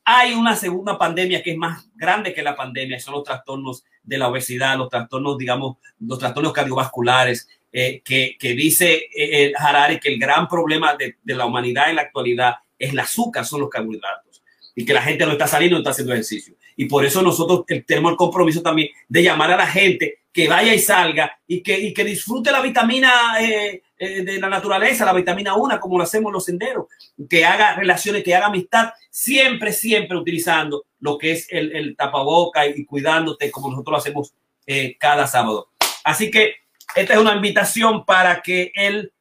[0.04, 4.18] Hay una segunda pandemia que es más grande que la pandemia, son los trastornos de
[4.20, 7.48] la obesidad, los trastornos, digamos, los trastornos cardiovasculares,
[7.78, 11.98] eh, que, que, dice eh, Harari que el gran problema de, de, la humanidad en
[11.98, 14.42] la actualidad es el azúcar, son los carbohidratos,
[14.74, 16.56] y que la gente no está saliendo, no está haciendo ejercicio.
[16.78, 20.74] Y por eso nosotros tenemos el compromiso también de llamar a la gente que vaya
[20.74, 25.14] y salga y que, y que disfrute la vitamina eh, eh, de la naturaleza, la
[25.14, 26.88] vitamina 1, como lo hacemos los senderos,
[27.30, 32.68] que haga relaciones, que haga amistad, siempre, siempre utilizando lo que es el, el tapaboca
[32.68, 34.34] y, cuidándote como nosotros lo hacemos
[34.66, 35.70] eh, cada sábado.
[36.04, 36.56] Así que
[36.96, 39.12] esta es una invitación para que el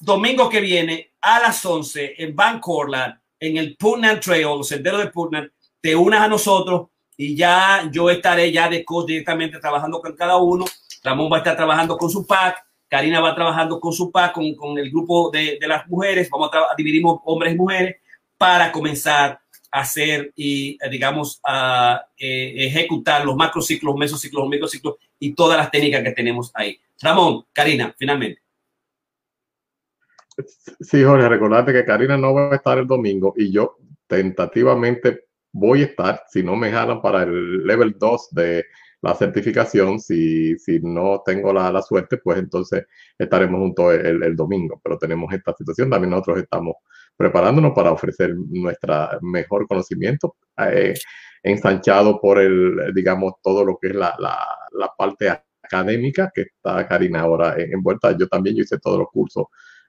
[0.00, 5.10] domingo que viene a las 11 en Vancouver, en el Putnam Trail, los senderos de
[5.10, 5.48] Putnam,
[5.80, 10.36] te unas a nosotros y ya yo estaré ya de coach directamente trabajando con cada
[10.36, 10.64] uno.
[11.02, 14.54] Ramón va a estar trabajando con su pack Karina va trabajando con su PAC, con,
[14.54, 17.96] con el grupo de, de, las mujeres, vamos a dividimos hombres y mujeres
[18.38, 19.40] para comenzar
[19.74, 26.12] hacer y, digamos, a eh, ejecutar los macrociclos, mesociclos, microciclos y todas las técnicas que
[26.12, 26.78] tenemos ahí.
[27.02, 28.40] Ramón, Karina, finalmente.
[30.80, 33.76] Sí, Jorge, recordate que Karina no va a estar el domingo y yo
[34.06, 38.64] tentativamente voy a estar, si no me jalan para el level 2 de
[39.02, 42.86] la certificación, si, si no tengo la, la suerte, pues entonces
[43.18, 46.76] estaremos juntos el, domingo, pero tenemos esta situación, también nosotros estamos
[47.16, 50.94] preparándonos para ofrecer nuestro mejor conocimiento, eh,
[51.42, 54.38] ensanchado por el, digamos, todo lo que es la, la,
[54.72, 55.30] la parte
[55.62, 58.16] académica que está Karina ahora envuelta.
[58.16, 59.46] Yo también yo hice todos los cursos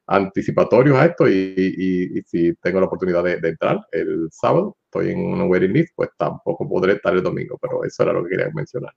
[0.07, 5.11] anticipatorios a esto y, y, si tengo la oportunidad de, de, entrar el sábado, estoy
[5.11, 8.29] en una waiting list, pues tampoco podré estar el domingo, pero eso era lo que
[8.29, 8.93] quería mencionar.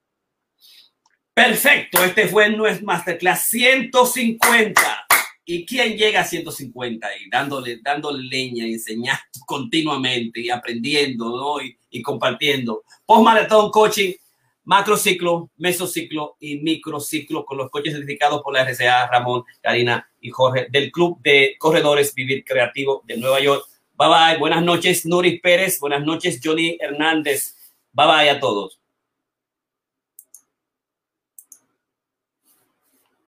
[1.32, 5.07] Perfecto, este fue nuestro Masterclass 150.
[5.50, 12.02] ¿Y quién llega a 150 y dándole, dándole leña, enseñando continuamente y aprendiendo y, y
[12.02, 12.84] compartiendo?
[13.06, 14.12] Post Maratón Coaching
[14.64, 20.66] macrociclo, mesociclo y microciclo con los coches certificados por la RCA, Ramón, Karina y Jorge
[20.70, 23.64] del Club de Corredores Vivir Creativo de Nueva York.
[23.96, 27.56] Bye bye, buenas noches Nuri Pérez, buenas noches Johnny Hernández.
[27.94, 28.78] Bye bye a todos.